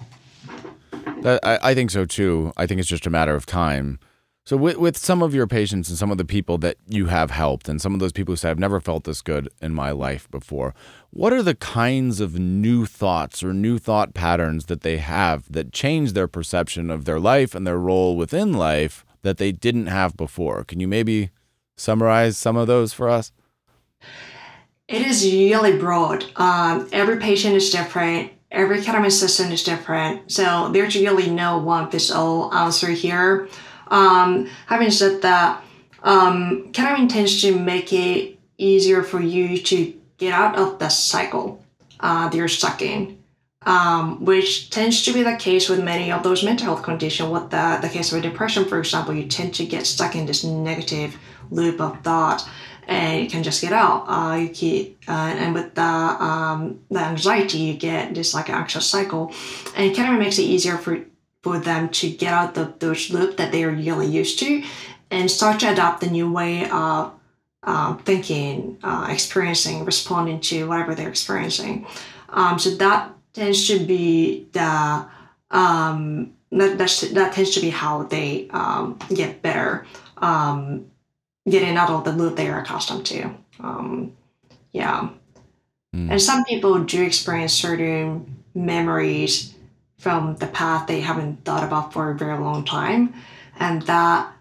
[1.23, 2.53] I, I think so too.
[2.55, 3.99] I think it's just a matter of time.
[4.45, 7.31] So with with some of your patients and some of the people that you have
[7.31, 9.89] helped and some of those people who say I've never felt this good in my
[9.89, 10.75] life before,
[11.09, 15.73] what are the kinds of new thoughts or new thought patterns that they have that
[15.73, 20.15] change their perception of their life and their role within life that they didn't have
[20.15, 20.63] before?
[20.63, 21.31] Can you maybe
[21.75, 23.31] summarize some of those for us?
[24.87, 26.23] It is really broad.
[26.35, 28.31] Um, every patient is different.
[28.51, 30.31] Every ketamine system is different.
[30.31, 33.49] So there's really no one fits all answer here.
[33.87, 35.63] Um, having said that,
[36.03, 41.63] um, ketamine tends to make it easier for you to get out of the cycle
[41.99, 43.17] uh, that you're stuck in,
[43.63, 47.29] um, which tends to be the case with many of those mental health conditions.
[47.29, 50.43] With the, the case of depression, for example, you tend to get stuck in this
[50.43, 51.17] negative
[51.49, 52.47] loop of thought
[52.87, 54.05] and you can just get out.
[54.07, 58.85] Uh, you keep, uh, and with the um, the anxiety, you get this like anxious
[58.85, 59.33] cycle,
[59.75, 61.03] and it kind of makes it easier for
[61.45, 64.63] for them to get out of those loop that they are really used to
[65.11, 67.13] and start to adopt the new way of
[67.61, 71.85] um, thinking, uh, experiencing, responding to whatever they're experiencing.
[72.29, 75.05] Um, so that tends to be the
[75.51, 79.85] um, that, that, that tends to be how they um, get better,
[80.17, 80.87] um,
[81.47, 83.29] getting out of the loop they are accustomed to.
[83.59, 84.17] Um,
[84.71, 85.09] yeah.
[85.95, 86.09] Mm.
[86.09, 89.54] And some people do experience certain memories
[90.05, 93.11] from the past they haven't thought about for a very long time.
[93.59, 94.31] And that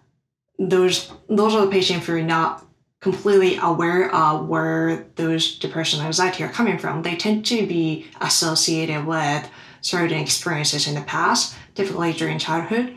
[0.59, 2.63] those those are the patients who are not
[2.99, 7.01] completely aware of where those depression and anxiety are coming from.
[7.01, 9.49] They tend to be associated with
[9.81, 12.95] certain experiences in the past, typically during childhood.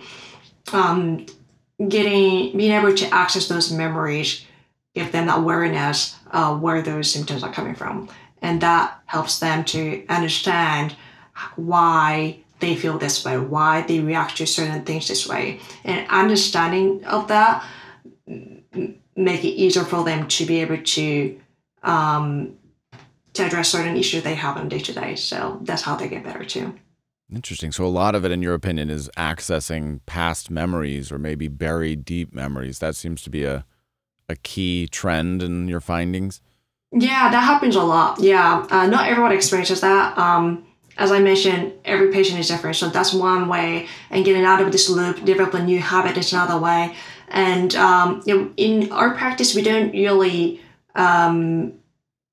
[0.70, 1.24] Um,
[1.88, 4.44] getting being able to access those memories
[4.94, 8.10] give them awareness of where those symptoms are coming from
[8.42, 10.94] and that helps them to understand
[11.56, 17.04] why they feel this way why they react to certain things this way and understanding
[17.04, 17.64] of that
[19.18, 21.38] make it easier for them to be able to
[21.82, 22.56] um,
[23.34, 25.14] to address certain issues they have on day to day.
[25.14, 26.74] So that's how they get better too.
[27.32, 27.72] Interesting.
[27.72, 32.04] So a lot of it, in your opinion, is accessing past memories or maybe buried
[32.04, 32.78] deep memories.
[32.78, 33.64] That seems to be a
[34.30, 36.42] a key trend in your findings.
[36.92, 38.20] Yeah, that happens a lot.
[38.20, 40.16] Yeah, uh, not everyone experiences that.
[40.18, 40.66] Um,
[40.98, 43.86] as I mentioned, every patient is different, so that's one way.
[44.10, 46.94] And getting out of this loop, develop a new habit is another way.
[47.28, 50.60] And um, you know, in our practice, we don't really
[50.96, 51.74] um,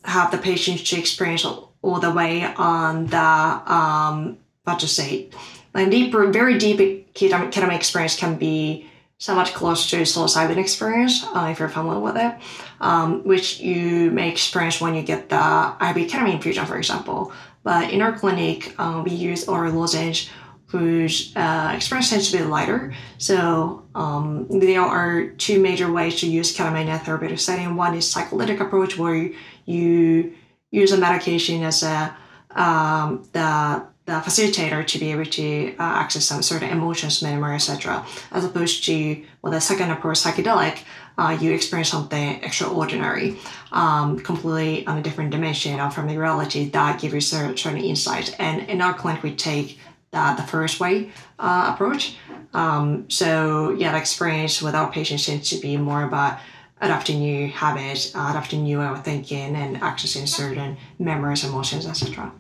[0.04, 5.30] have the patients to experience all the way on the um, what to say,
[5.75, 11.60] like deeper, very deep ketamine experience can be somewhat close to psilocybin experience uh, if
[11.60, 12.34] you're familiar with it,
[12.82, 17.32] um, which you may experience when you get the IV ketamine infusion, for example.
[17.65, 20.30] But in our clinic, uh, we use our lozenge
[20.67, 22.93] whose uh, experience tends to be lighter.
[23.17, 27.75] So um, there are two major ways to use ketamine in a therapeutic setting.
[27.75, 29.32] One is psycholytic approach, where
[29.65, 30.34] you
[30.69, 32.15] use a medication as a
[32.51, 37.56] um, the the facilitator to be able to uh, access some sort of emotions, memory,
[37.56, 38.06] etc.
[38.32, 40.84] As opposed to with a second approach, psychedelic,
[41.17, 43.38] uh, you experience something extraordinary,
[43.71, 48.32] um, completely on a different dimension or from the reality that gives you certain insights.
[48.39, 49.80] And in our clinic, we take
[50.12, 52.17] the, the first way uh, approach.
[52.54, 56.39] Um, so yeah, the experience with our patients tends to be more about
[56.82, 62.32] adopting new habits, uh, adopting new way of thinking, and accessing certain memories, emotions, etc.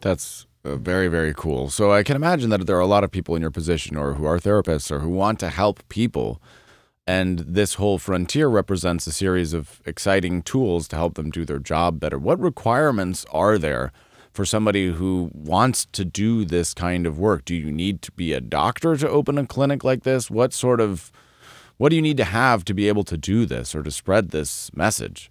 [0.00, 1.70] That's uh, very very cool.
[1.70, 4.14] So I can imagine that there are a lot of people in your position, or
[4.14, 6.40] who are therapists, or who want to help people.
[7.06, 11.58] And this whole frontier represents a series of exciting tools to help them do their
[11.58, 12.18] job better.
[12.18, 13.92] What requirements are there
[14.32, 17.44] for somebody who wants to do this kind of work?
[17.44, 20.30] Do you need to be a doctor to open a clinic like this?
[20.30, 21.12] What sort of
[21.76, 24.30] what do you need to have to be able to do this or to spread
[24.30, 25.30] this message?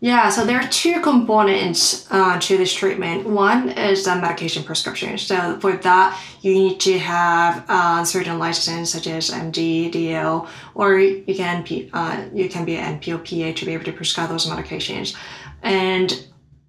[0.00, 3.26] Yeah, so there are two components uh, to this treatment.
[3.26, 5.18] One is the medication prescription.
[5.18, 11.00] So for that, you need to have uh, certain license such as MD, DO, or
[11.00, 14.28] you can uh, you can be an NP or PA to be able to prescribe
[14.28, 15.16] those medications.
[15.62, 16.12] And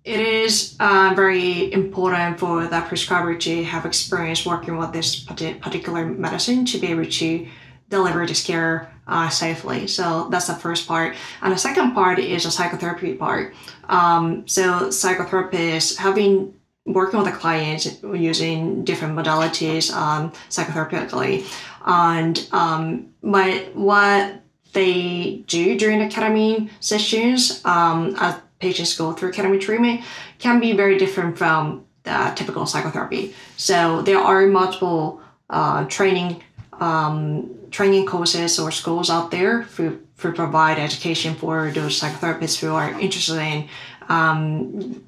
[0.03, 6.03] it is uh, very important for the prescriber to have experience working with this particular
[6.03, 7.47] medicine to be able to
[7.89, 9.87] deliver this care uh, safely.
[9.87, 11.15] So that's the first part.
[11.41, 13.53] And the second part is the psychotherapy part.
[13.89, 16.53] Um, so psychotherapists have been
[16.85, 21.45] working with the clients using different modalities um, psychotherapeutically.
[21.85, 24.41] And um, but what
[24.73, 30.01] they do during the ketamine sessions um, as patients go through ketamine treatment
[30.37, 33.33] can be very different from the typical psychotherapy.
[33.57, 36.43] So there are multiple uh, training
[36.79, 42.73] um, training courses or schools out there who, who provide education for those psychotherapists who
[42.73, 43.69] are interested in
[44.09, 45.03] um,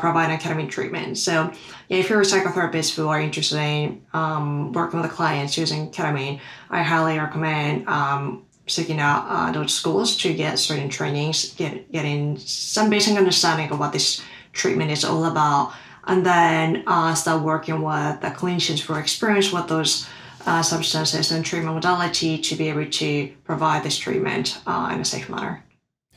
[0.00, 1.18] providing ketamine treatment.
[1.18, 1.52] So,
[1.88, 6.40] yeah, if you're a psychotherapist who are interested in um, working with clients using ketamine,
[6.70, 12.38] I highly recommend um, seeking out uh, those schools to get certain trainings, get getting
[12.38, 15.72] some basic understanding of what this treatment is all about,
[16.06, 20.06] and then uh, start working with the clinicians who are experienced with those
[20.46, 25.04] uh, substances and treatment modality to be able to provide this treatment uh, in a
[25.04, 25.64] safe manner.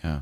[0.04, 0.22] Yeah.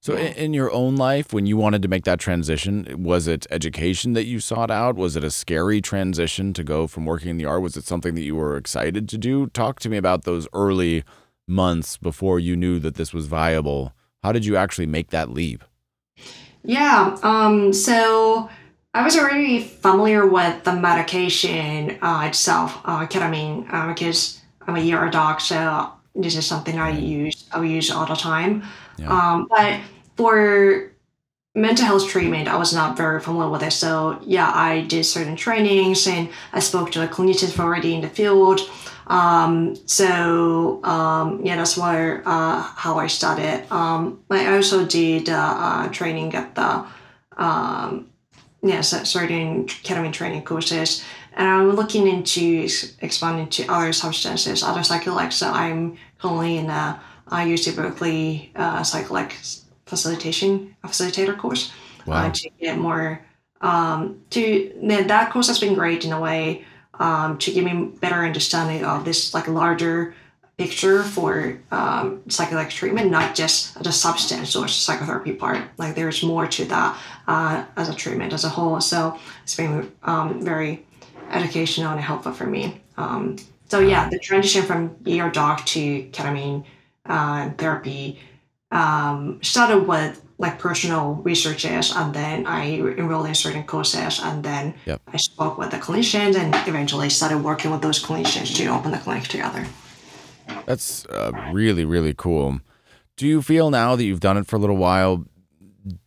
[0.00, 0.26] So, yeah.
[0.26, 4.24] in your own life, when you wanted to make that transition, was it education that
[4.24, 4.94] you sought out?
[4.94, 7.62] Was it a scary transition to go from working in the art?
[7.62, 9.48] Was it something that you were excited to do?
[9.48, 11.02] Talk to me about those early
[11.48, 13.92] months before you knew that this was viable.
[14.22, 15.64] How did you actually make that leap?
[16.62, 17.16] Yeah.
[17.22, 18.48] Um, so,
[18.96, 24.92] I was already familiar with the medication uh, itself, uh, ketamine, uh, because I'm a
[24.92, 25.42] ER doc.
[25.42, 28.62] So this is something I use I use all the time.
[28.96, 29.12] Yeah.
[29.12, 29.80] Um, but
[30.16, 30.92] for
[31.54, 33.72] mental health treatment, I was not very familiar with it.
[33.72, 38.08] So yeah, I did certain trainings and I spoke to a clinicians already in the
[38.08, 38.62] field.
[39.08, 43.70] Um, so um, yeah, that's where uh, how I started.
[43.70, 46.86] Um, I also did uh, uh, training at the
[48.66, 51.04] um, yeah certain ketamine training courses,
[51.34, 52.68] and I'm looking into
[53.00, 55.34] expanding to other substances, other psychedelics.
[55.34, 57.00] So I'm currently in a
[57.30, 61.72] UC Berkeley uh, psychedelic facilitation facilitator course
[62.06, 62.26] wow.
[62.26, 63.20] uh, to get more
[63.60, 66.64] um, to that course has been great in a way
[66.98, 70.14] um, to give me better understanding of this like larger
[70.58, 75.62] picture for um, psychedelic treatment, not just the substance or psychotherapy part.
[75.76, 76.98] Like there's more to that
[77.28, 78.80] uh, as a treatment as a whole.
[78.80, 80.86] So it's been um, very
[81.30, 82.80] educational and helpful for me.
[82.96, 83.36] Um,
[83.68, 86.64] so yeah, the transition from ER doc to ketamine
[87.04, 88.18] uh, therapy
[88.70, 94.74] um, started with like personal researches and then I enrolled in certain courses and then
[94.84, 95.00] yep.
[95.06, 98.98] I spoke with the clinicians and eventually started working with those clinicians to open the
[98.98, 99.66] clinic together.
[100.66, 102.60] That's uh, really, really cool.
[103.16, 105.24] Do you feel now that you've done it for a little while,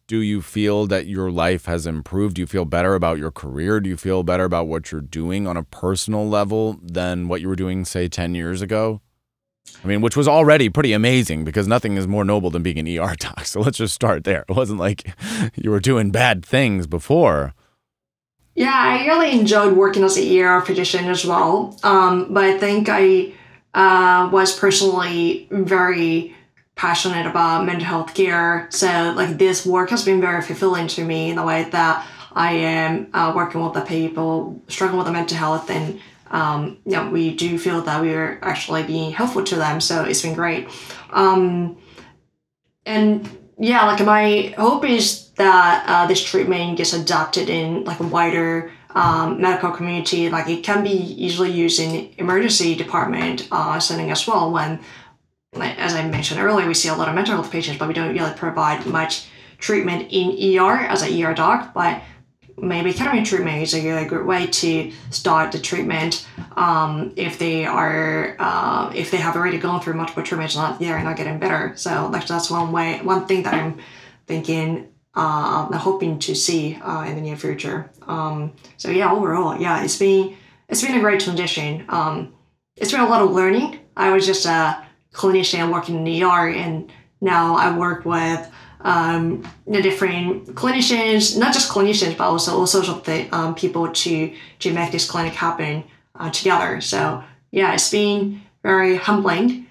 [0.08, 2.36] do you feel that your life has improved?
[2.36, 3.80] Do you feel better about your career?
[3.80, 7.48] Do you feel better about what you're doing on a personal level than what you
[7.48, 9.02] were doing, say, 10 years ago?
[9.84, 12.88] I mean, which was already pretty amazing because nothing is more noble than being an
[12.88, 13.46] ER doc.
[13.46, 14.46] So let's just start there.
[14.50, 15.14] It wasn't like
[15.56, 17.54] you were doing bad things before.
[18.56, 21.78] Yeah, I really enjoyed working as an ER physician as well.
[21.84, 23.34] Um, but I think I
[23.80, 26.36] uh, was personally very
[26.76, 28.68] passionate about mental health care.
[28.72, 32.52] So, like, this work has been very fulfilling to me in the way that I
[32.52, 36.00] am uh, working with the people struggling with the mental health and
[36.30, 39.82] um, yeah, we do feel that we are actually being helpful to them.
[39.82, 40.68] So it's been great.
[41.10, 41.78] Um,
[42.86, 43.28] and
[43.58, 48.72] yeah, like my hope is that uh, this treatment gets adopted in like a wider
[48.92, 50.30] um, medical community.
[50.30, 54.52] Like it can be easily used in emergency department uh, setting as well.
[54.52, 54.80] When,
[55.54, 58.14] as I mentioned earlier, we see a lot of mental health patients, but we don't
[58.14, 59.28] really provide much
[59.58, 61.74] treatment in ER as an ER doc.
[61.74, 62.02] But
[62.62, 67.66] maybe ketamine treatment is a really good way to start the treatment um, if they
[67.66, 71.74] are uh, if they have already gone through multiple treatments not they're not getting better
[71.76, 73.78] so like that's one way one thing that i'm
[74.28, 79.60] thinking uh, i'm hoping to see uh, in the near future um, so yeah overall
[79.60, 80.36] yeah it's been
[80.68, 82.34] it's been a great transition um,
[82.76, 86.50] it's been a lot of learning i was just a clinician working in the ER
[86.50, 86.92] and
[87.22, 88.50] now i work with
[88.82, 93.92] um, the different clinicians, not just clinicians, but also all sorts of the, um, people
[93.92, 95.84] to to make this clinic happen
[96.16, 96.82] uh, together.
[96.82, 99.68] So yeah, it's been very humbling,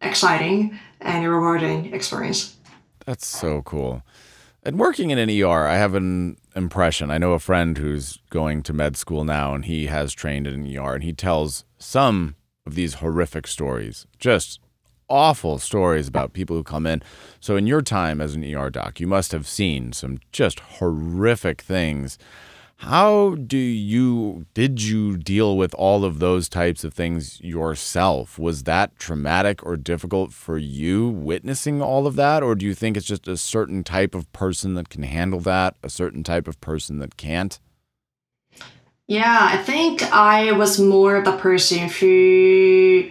[0.00, 2.56] exciting, and rewarding experience.
[3.06, 4.02] That's so cool.
[4.64, 7.10] And working in an ER, I have an impression.
[7.10, 10.54] I know a friend who's going to med school now, and he has trained in
[10.54, 14.60] an ER, and he tells some of these horrific stories, just
[15.08, 17.02] awful stories about people who come in.
[17.40, 21.60] So, in your time as an ER doc, you must have seen some just horrific
[21.60, 22.16] things.
[22.78, 28.38] How do you did you deal with all of those types of things yourself?
[28.38, 32.96] Was that traumatic or difficult for you witnessing all of that or do you think
[32.96, 36.60] it's just a certain type of person that can handle that, a certain type of
[36.60, 37.60] person that can't?
[39.06, 43.10] Yeah, I think I was more of the person who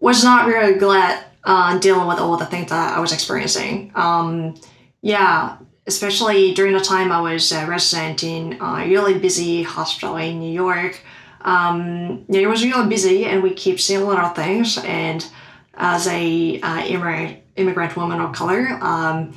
[0.00, 3.92] was not really glad uh, dealing with all the things that I was experiencing.
[3.94, 4.54] Um,
[5.00, 10.38] yeah, especially during the time I was a resident in a really busy hospital in
[10.38, 11.00] New York.
[11.40, 14.78] Um, it was really busy, and we keep seeing a lot of things.
[14.78, 15.26] And
[15.74, 19.36] as a uh, immigrant, immigrant woman of color, um,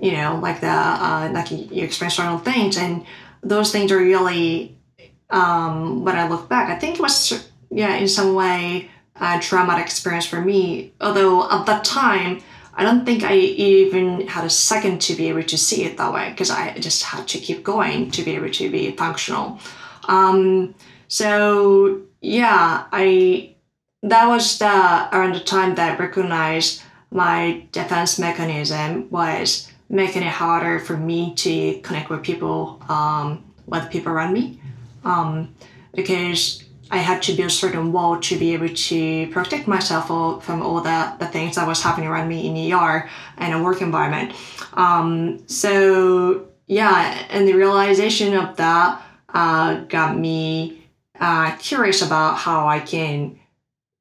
[0.00, 3.06] you know, like the uh, like you experience certain things, and
[3.42, 4.76] those things are really.
[5.30, 9.86] Um, when I look back, I think it was yeah, in some way a traumatic
[9.86, 10.92] experience for me.
[11.00, 12.40] Although at that time,
[12.76, 16.12] I don't think I even had a second to be able to see it that
[16.12, 19.60] way because I just had to keep going to be able to be functional.
[20.08, 20.74] Um,
[21.08, 23.54] so yeah, I
[24.02, 30.32] that was the around the time that I recognized my defense mechanism was making it
[30.32, 34.60] harder for me to connect with people, um, with people around me,
[35.04, 35.54] um,
[35.94, 40.06] because I had to build a certain wall to be able to protect myself
[40.44, 43.08] from all the, the things that was happening around me in ER
[43.38, 44.32] and a work environment.
[44.74, 50.84] Um, so yeah, and the realization of that uh, got me
[51.20, 53.38] uh, curious about how I can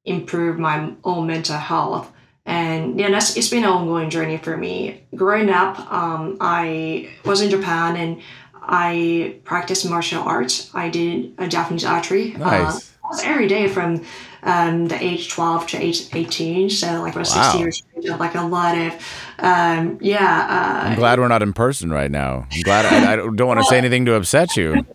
[0.05, 2.11] improve my own mental health.
[2.45, 5.03] And yeah, that's it's been an ongoing journey for me.
[5.15, 8.21] Growing up, um, I was in Japan and
[8.65, 10.69] I practiced martial arts.
[10.73, 12.31] I did a Japanese archery.
[12.31, 12.91] Nice.
[13.03, 14.01] Uh, every day from
[14.43, 16.69] um, the age 12 to age 18.
[16.69, 17.43] So like about Wow.
[17.51, 18.93] 60 years, old, like a lot of,
[19.39, 20.81] um, yeah.
[20.85, 22.47] I'm Uh, glad we're not in person right now.
[22.51, 24.85] I'm glad I, I don't want to say anything to upset you.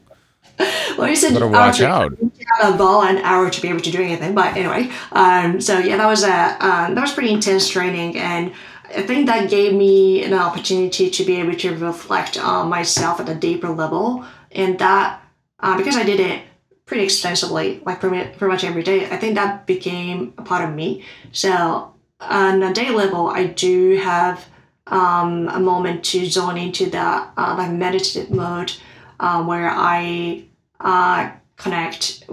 [0.98, 2.12] well, you said Better watch out.
[2.20, 4.34] You have a ball and arrow to be able to do anything.
[4.34, 6.32] But anyway, um, so yeah, that was a
[6.66, 8.52] um, that was pretty intense training, and
[8.94, 13.28] I think that gave me an opportunity to be able to reflect on myself at
[13.28, 15.22] a deeper level, and that
[15.60, 16.42] uh, because I did it
[16.86, 20.74] pretty extensively, like pretty, pretty much every day, I think that became a part of
[20.74, 21.04] me.
[21.32, 24.46] So on a day level, I do have
[24.86, 28.72] um, a moment to zone into that uh, like meditative mode
[29.20, 30.44] uh, where I
[30.80, 32.24] uh, connect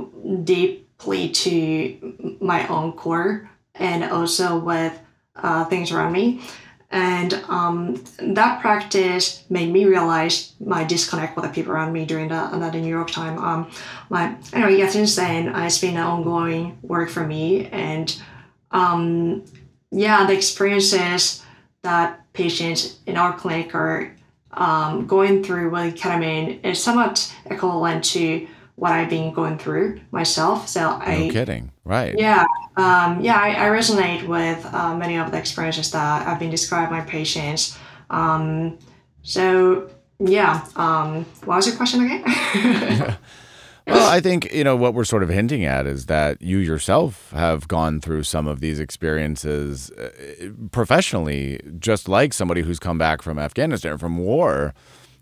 [0.46, 4.98] deeply to my own core and also with
[5.36, 6.42] uh, things around me.
[6.92, 12.30] And um, that practice made me realize my disconnect with the people around me during
[12.30, 13.38] that, that New York time.
[13.40, 13.72] Um,
[14.10, 18.16] my anyway, yeah, since then it's been an ongoing work for me, and
[18.72, 19.44] um,
[19.92, 21.44] yeah, the experiences
[21.82, 24.16] that patients in our clinic are
[24.52, 30.68] um, going through with ketamine is somewhat equivalent to what I've been going through myself.
[30.68, 31.72] So I No kidding.
[31.86, 32.16] Right.
[32.18, 32.46] yeah,
[32.78, 36.90] um, yeah, I, I resonate with uh, many of the experiences that have been described
[36.92, 37.78] by patients.
[38.10, 38.80] Um,
[39.22, 43.18] so yeah, um, what was your question again?
[43.88, 47.30] Well, I think, you know, what we're sort of hinting at is that you yourself
[47.32, 50.10] have gone through some of these experiences uh,
[50.72, 54.74] professionally, just like somebody who's come back from Afghanistan, from war.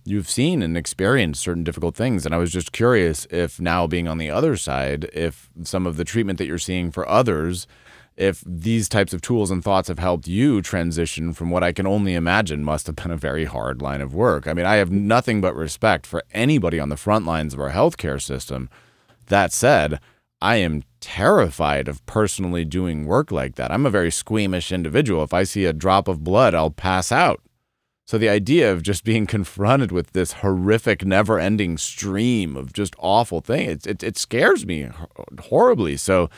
[0.06, 2.26] You've seen and experienced certain difficult things.
[2.26, 5.98] And I was just curious if now being on the other side, if some of
[5.98, 7.68] the treatment that you're seeing for others,
[8.16, 11.88] if these types of tools and thoughts have helped you transition from what I can
[11.88, 14.48] only imagine must have been a very hard line of work.
[14.48, 17.72] I mean, I have nothing but respect for anybody on the front lines of our
[17.72, 18.70] healthcare system.
[19.28, 20.00] That said,
[20.42, 23.72] I am terrified of personally doing work like that.
[23.72, 25.24] I'm a very squeamish individual.
[25.24, 27.42] If I see a drop of blood, I'll pass out.
[28.06, 33.42] So the idea of just being confronted with this horrific, never-ending stream of just awful
[33.42, 34.90] things, it, it, it scares me
[35.40, 35.98] horribly.
[35.98, 36.30] So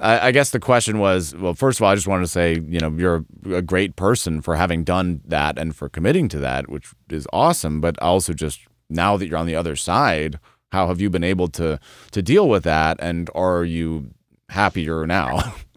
[0.00, 2.54] I, I guess the question was, well, first of all, I just wanted to say,
[2.66, 6.68] you know, you're a great person for having done that and for committing to that,
[6.68, 7.80] which is awesome.
[7.80, 10.38] But also just now that you're on the other side,
[10.70, 11.78] how have you been able to
[12.12, 14.10] to deal with that, and are you
[14.48, 15.54] happier now?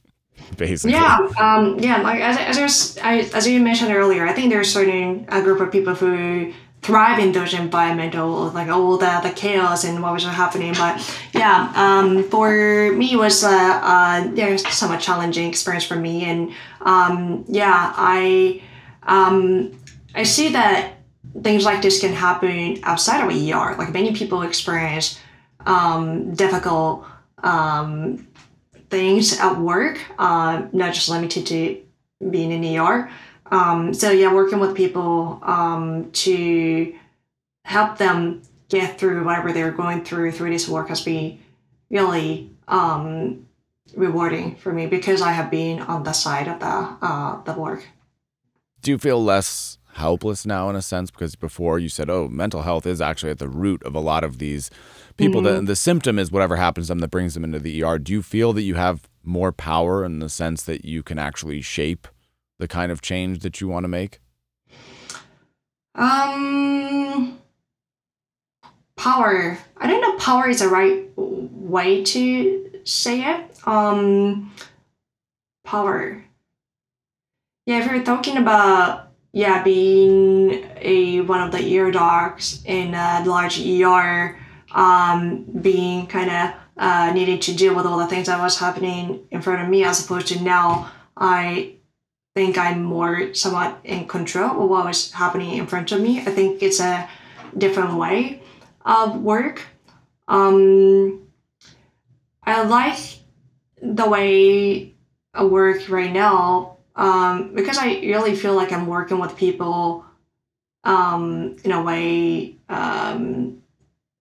[0.57, 2.01] Basically, yeah, um, yeah.
[2.01, 5.71] Like as, as, I as you mentioned earlier, I think there's certain a group of
[5.71, 6.53] people who
[6.85, 10.71] thrive in those environmental, like all the, the chaos and what was happening.
[10.73, 11.01] But
[11.33, 16.51] yeah, um, for me, was uh, uh, yeah, somewhat challenging experience for me, and
[16.81, 18.61] um, yeah, I
[19.03, 19.71] um,
[20.13, 20.93] I see that
[21.41, 23.75] things like this can happen outside of ER.
[23.77, 25.19] Like many people experience
[25.65, 27.05] um, difficult
[27.43, 28.27] um,
[28.89, 31.81] things at work, uh, not just limited to
[32.29, 33.09] being in ER.
[33.51, 36.95] Um, so yeah, working with people um, to
[37.63, 41.39] help them get through whatever they're going through through this work has been
[41.89, 43.45] really um,
[43.95, 46.65] rewarding for me because I have been on the side of the
[47.05, 47.87] uh, the work.
[48.81, 52.63] do you feel less helpless now in a sense because before you said oh mental
[52.63, 54.69] health is actually at the root of a lot of these
[55.17, 55.59] people Mm-hmm.
[55.61, 58.11] that the symptom is whatever happens to them that brings them into the ER do
[58.13, 62.07] you feel that you have more power in the sense that you can actually shape
[62.59, 64.19] the kind of change that you want to make
[65.95, 67.39] Um,
[68.97, 69.57] power.
[69.77, 70.17] I don't know.
[70.17, 73.67] Power is the right way to say it.
[73.67, 74.53] Um,
[75.63, 76.23] power.
[77.65, 83.23] Yeah, if you're talking about yeah being a one of the ear docs in a
[83.25, 84.37] large ER,
[84.75, 89.25] um, being kind of uh, needing to deal with all the things that was happening
[89.31, 91.75] in front of me, as opposed to now I
[92.35, 96.19] think I'm more somewhat in control of what was happening in front of me.
[96.19, 97.09] I think it's a
[97.57, 98.41] different way
[98.85, 99.65] of work.
[100.27, 101.27] Um,
[102.43, 102.99] I like
[103.81, 104.93] the way
[105.33, 110.05] I work right now um, because I really feel like I'm working with people
[110.83, 113.61] um, in a way, um,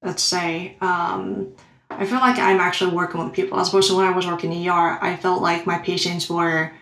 [0.04, 1.52] let's say, um,
[1.90, 4.52] I feel like I'm actually working with people as opposed to when I was working
[4.52, 6.72] in ER, I felt like my patients were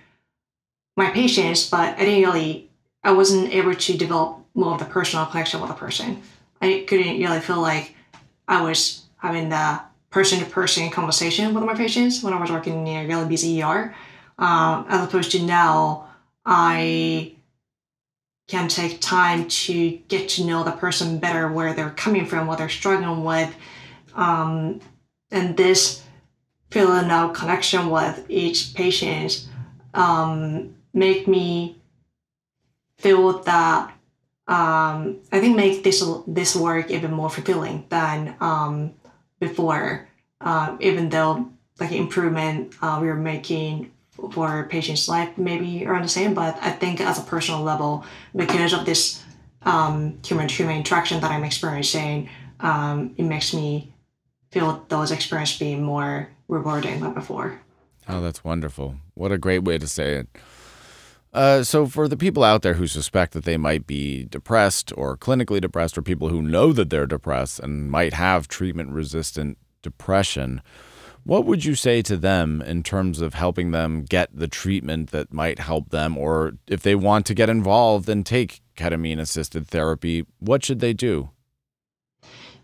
[0.96, 2.70] my patients, but I didn't really,
[3.02, 6.22] I wasn't able to develop more of the personal connection with a person.
[6.60, 7.94] I couldn't really feel like
[8.46, 12.86] I was having the person to person conversation with my patients when I was working
[12.86, 13.94] in a really busy ER.
[14.38, 16.08] Um, as opposed to now,
[16.44, 17.34] I
[18.52, 22.58] can take time to get to know the person better, where they're coming from, what
[22.58, 23.50] they're struggling with.
[24.14, 24.78] Um,
[25.30, 26.02] and this
[26.70, 29.48] feeling of connection with each patient
[29.94, 31.78] um, make me
[32.98, 33.94] feel that
[34.46, 38.92] um, I think make this this work even more fulfilling than um,
[39.40, 40.06] before.
[40.42, 41.48] Uh, even though
[41.80, 43.92] like improvement uh, we are making
[44.30, 48.04] for patients' life maybe around the same, but I think as a personal level,
[48.34, 49.22] because of this
[49.62, 52.28] um, human to human interaction that I'm experiencing,
[52.60, 53.92] um, it makes me
[54.50, 57.60] feel those experiences being more rewarding than before.
[58.08, 58.96] Oh, that's wonderful.
[59.14, 60.28] What a great way to say it.
[61.32, 65.16] Uh, so, for the people out there who suspect that they might be depressed or
[65.16, 70.60] clinically depressed, or people who know that they're depressed and might have treatment resistant depression,
[71.24, 75.32] what would you say to them in terms of helping them get the treatment that
[75.32, 76.18] might help them?
[76.18, 80.92] Or if they want to get involved and take ketamine assisted therapy, what should they
[80.92, 81.30] do?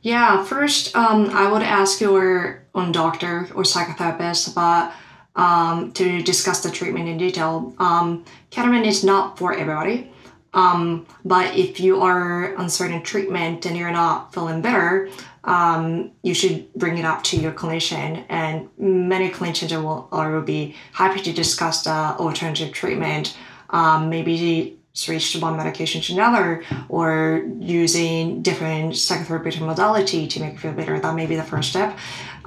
[0.00, 4.92] Yeah, first, um, I would ask your own doctor or psychotherapist about
[5.34, 7.74] um, to discuss the treatment in detail.
[7.78, 10.10] Um, ketamine is not for everybody.
[10.54, 15.08] Um, but if you are on certain treatment and you're not feeling better,
[15.44, 18.24] um, you should bring it up to your clinician.
[18.28, 23.36] And many clinicians will, will be happy to discuss the alternative treatment.
[23.70, 30.58] Um, maybe switch one medication to another or using different psychotherapeutic modality to make you
[30.58, 30.98] feel better.
[30.98, 31.96] That may be the first step.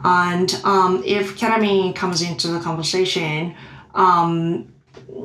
[0.03, 3.55] And um, if ketamine comes into the conversation,
[3.93, 4.73] um,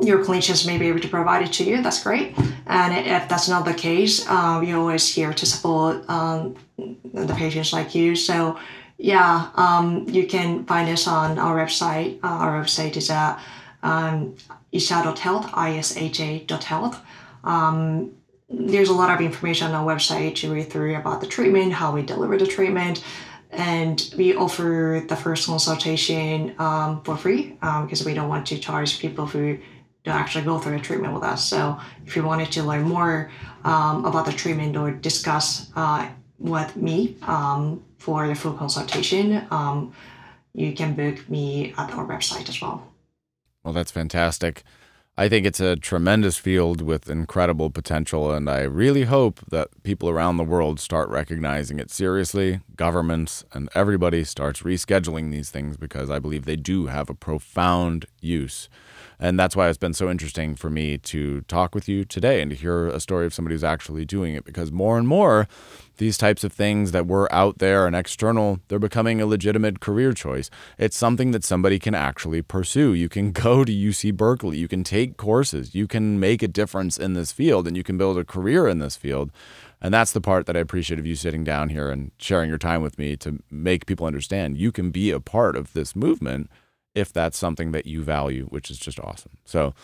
[0.02, 1.82] your clinicians may be able to provide it to you.
[1.82, 2.34] That's great.
[2.66, 7.72] And if that's not the case, uh, we're always here to support um, the patients
[7.72, 8.16] like you.
[8.16, 8.58] So,
[8.98, 12.18] yeah, um, you can find us on our website.
[12.22, 13.40] Uh, our website is at
[13.82, 14.36] um,
[14.72, 17.00] isha.health, isha.health.
[17.44, 18.12] Um,
[18.48, 21.92] there's a lot of information on our website to read through about the treatment, how
[21.92, 23.02] we deliver the treatment,
[23.50, 28.58] and we offer the first consultation um, for free um, because we don't want to
[28.58, 29.58] charge people who
[30.04, 31.44] don't actually go through the treatment with us.
[31.44, 33.30] So if you wanted to learn more
[33.64, 39.92] um, about the treatment or discuss uh, with me um, for the full consultation, um,
[40.54, 42.92] you can book me at our website as well.
[43.64, 44.62] Well, that's fantastic.
[45.18, 50.10] I think it's a tremendous field with incredible potential, and I really hope that people
[50.10, 52.60] around the world start recognizing it seriously.
[52.76, 58.04] Governments and everybody starts rescheduling these things because I believe they do have a profound
[58.20, 58.68] use.
[59.18, 62.50] And that's why it's been so interesting for me to talk with you today and
[62.50, 65.48] to hear a story of somebody who's actually doing it because more and more,
[65.98, 70.12] these types of things that were out there and external, they're becoming a legitimate career
[70.12, 70.50] choice.
[70.78, 72.92] It's something that somebody can actually pursue.
[72.94, 76.98] You can go to UC Berkeley, you can take courses, you can make a difference
[76.98, 79.30] in this field, and you can build a career in this field.
[79.80, 82.58] And that's the part that I appreciate of you sitting down here and sharing your
[82.58, 86.50] time with me to make people understand you can be a part of this movement
[86.94, 89.32] if that's something that you value, which is just awesome.
[89.44, 89.74] So,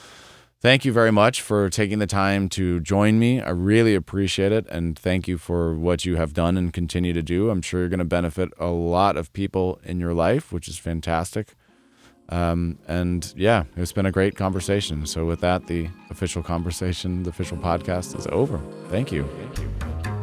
[0.63, 3.41] thank you very much for taking the time to join me.
[3.41, 4.67] I really appreciate it.
[4.69, 7.51] And thank you for what you have done and continue to do.
[7.51, 10.79] I'm sure you're going to benefit a lot of people in your life, which is
[10.79, 11.55] fantastic.
[12.29, 15.05] Um, and yeah, it's been a great conversation.
[15.05, 18.59] So, with that, the official conversation, the official podcast is over.
[18.89, 19.29] Thank you.
[19.37, 20.22] Thank you.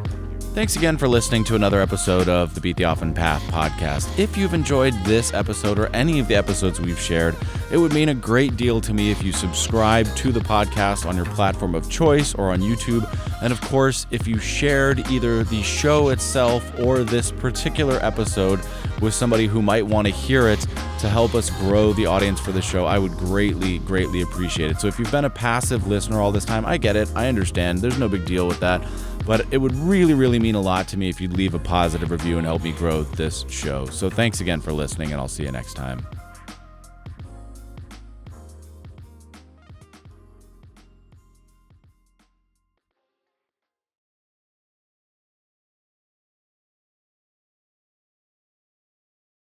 [0.52, 4.18] Thanks again for listening to another episode of the Beat the Often Path podcast.
[4.18, 7.36] If you've enjoyed this episode or any of the episodes we've shared,
[7.70, 11.14] it would mean a great deal to me if you subscribe to the podcast on
[11.14, 13.08] your platform of choice or on YouTube.
[13.42, 18.60] And of course, if you shared either the show itself or this particular episode
[19.00, 20.66] with somebody who might want to hear it
[20.98, 24.80] to help us grow the audience for the show, I would greatly, greatly appreciate it.
[24.80, 27.08] So if you've been a passive listener all this time, I get it.
[27.14, 27.78] I understand.
[27.78, 28.82] There's no big deal with that.
[29.26, 32.10] But it would really, really mean a lot to me if you'd leave a positive
[32.10, 33.86] review and help me grow this show.
[33.86, 36.06] So thanks again for listening, and I'll see you next time.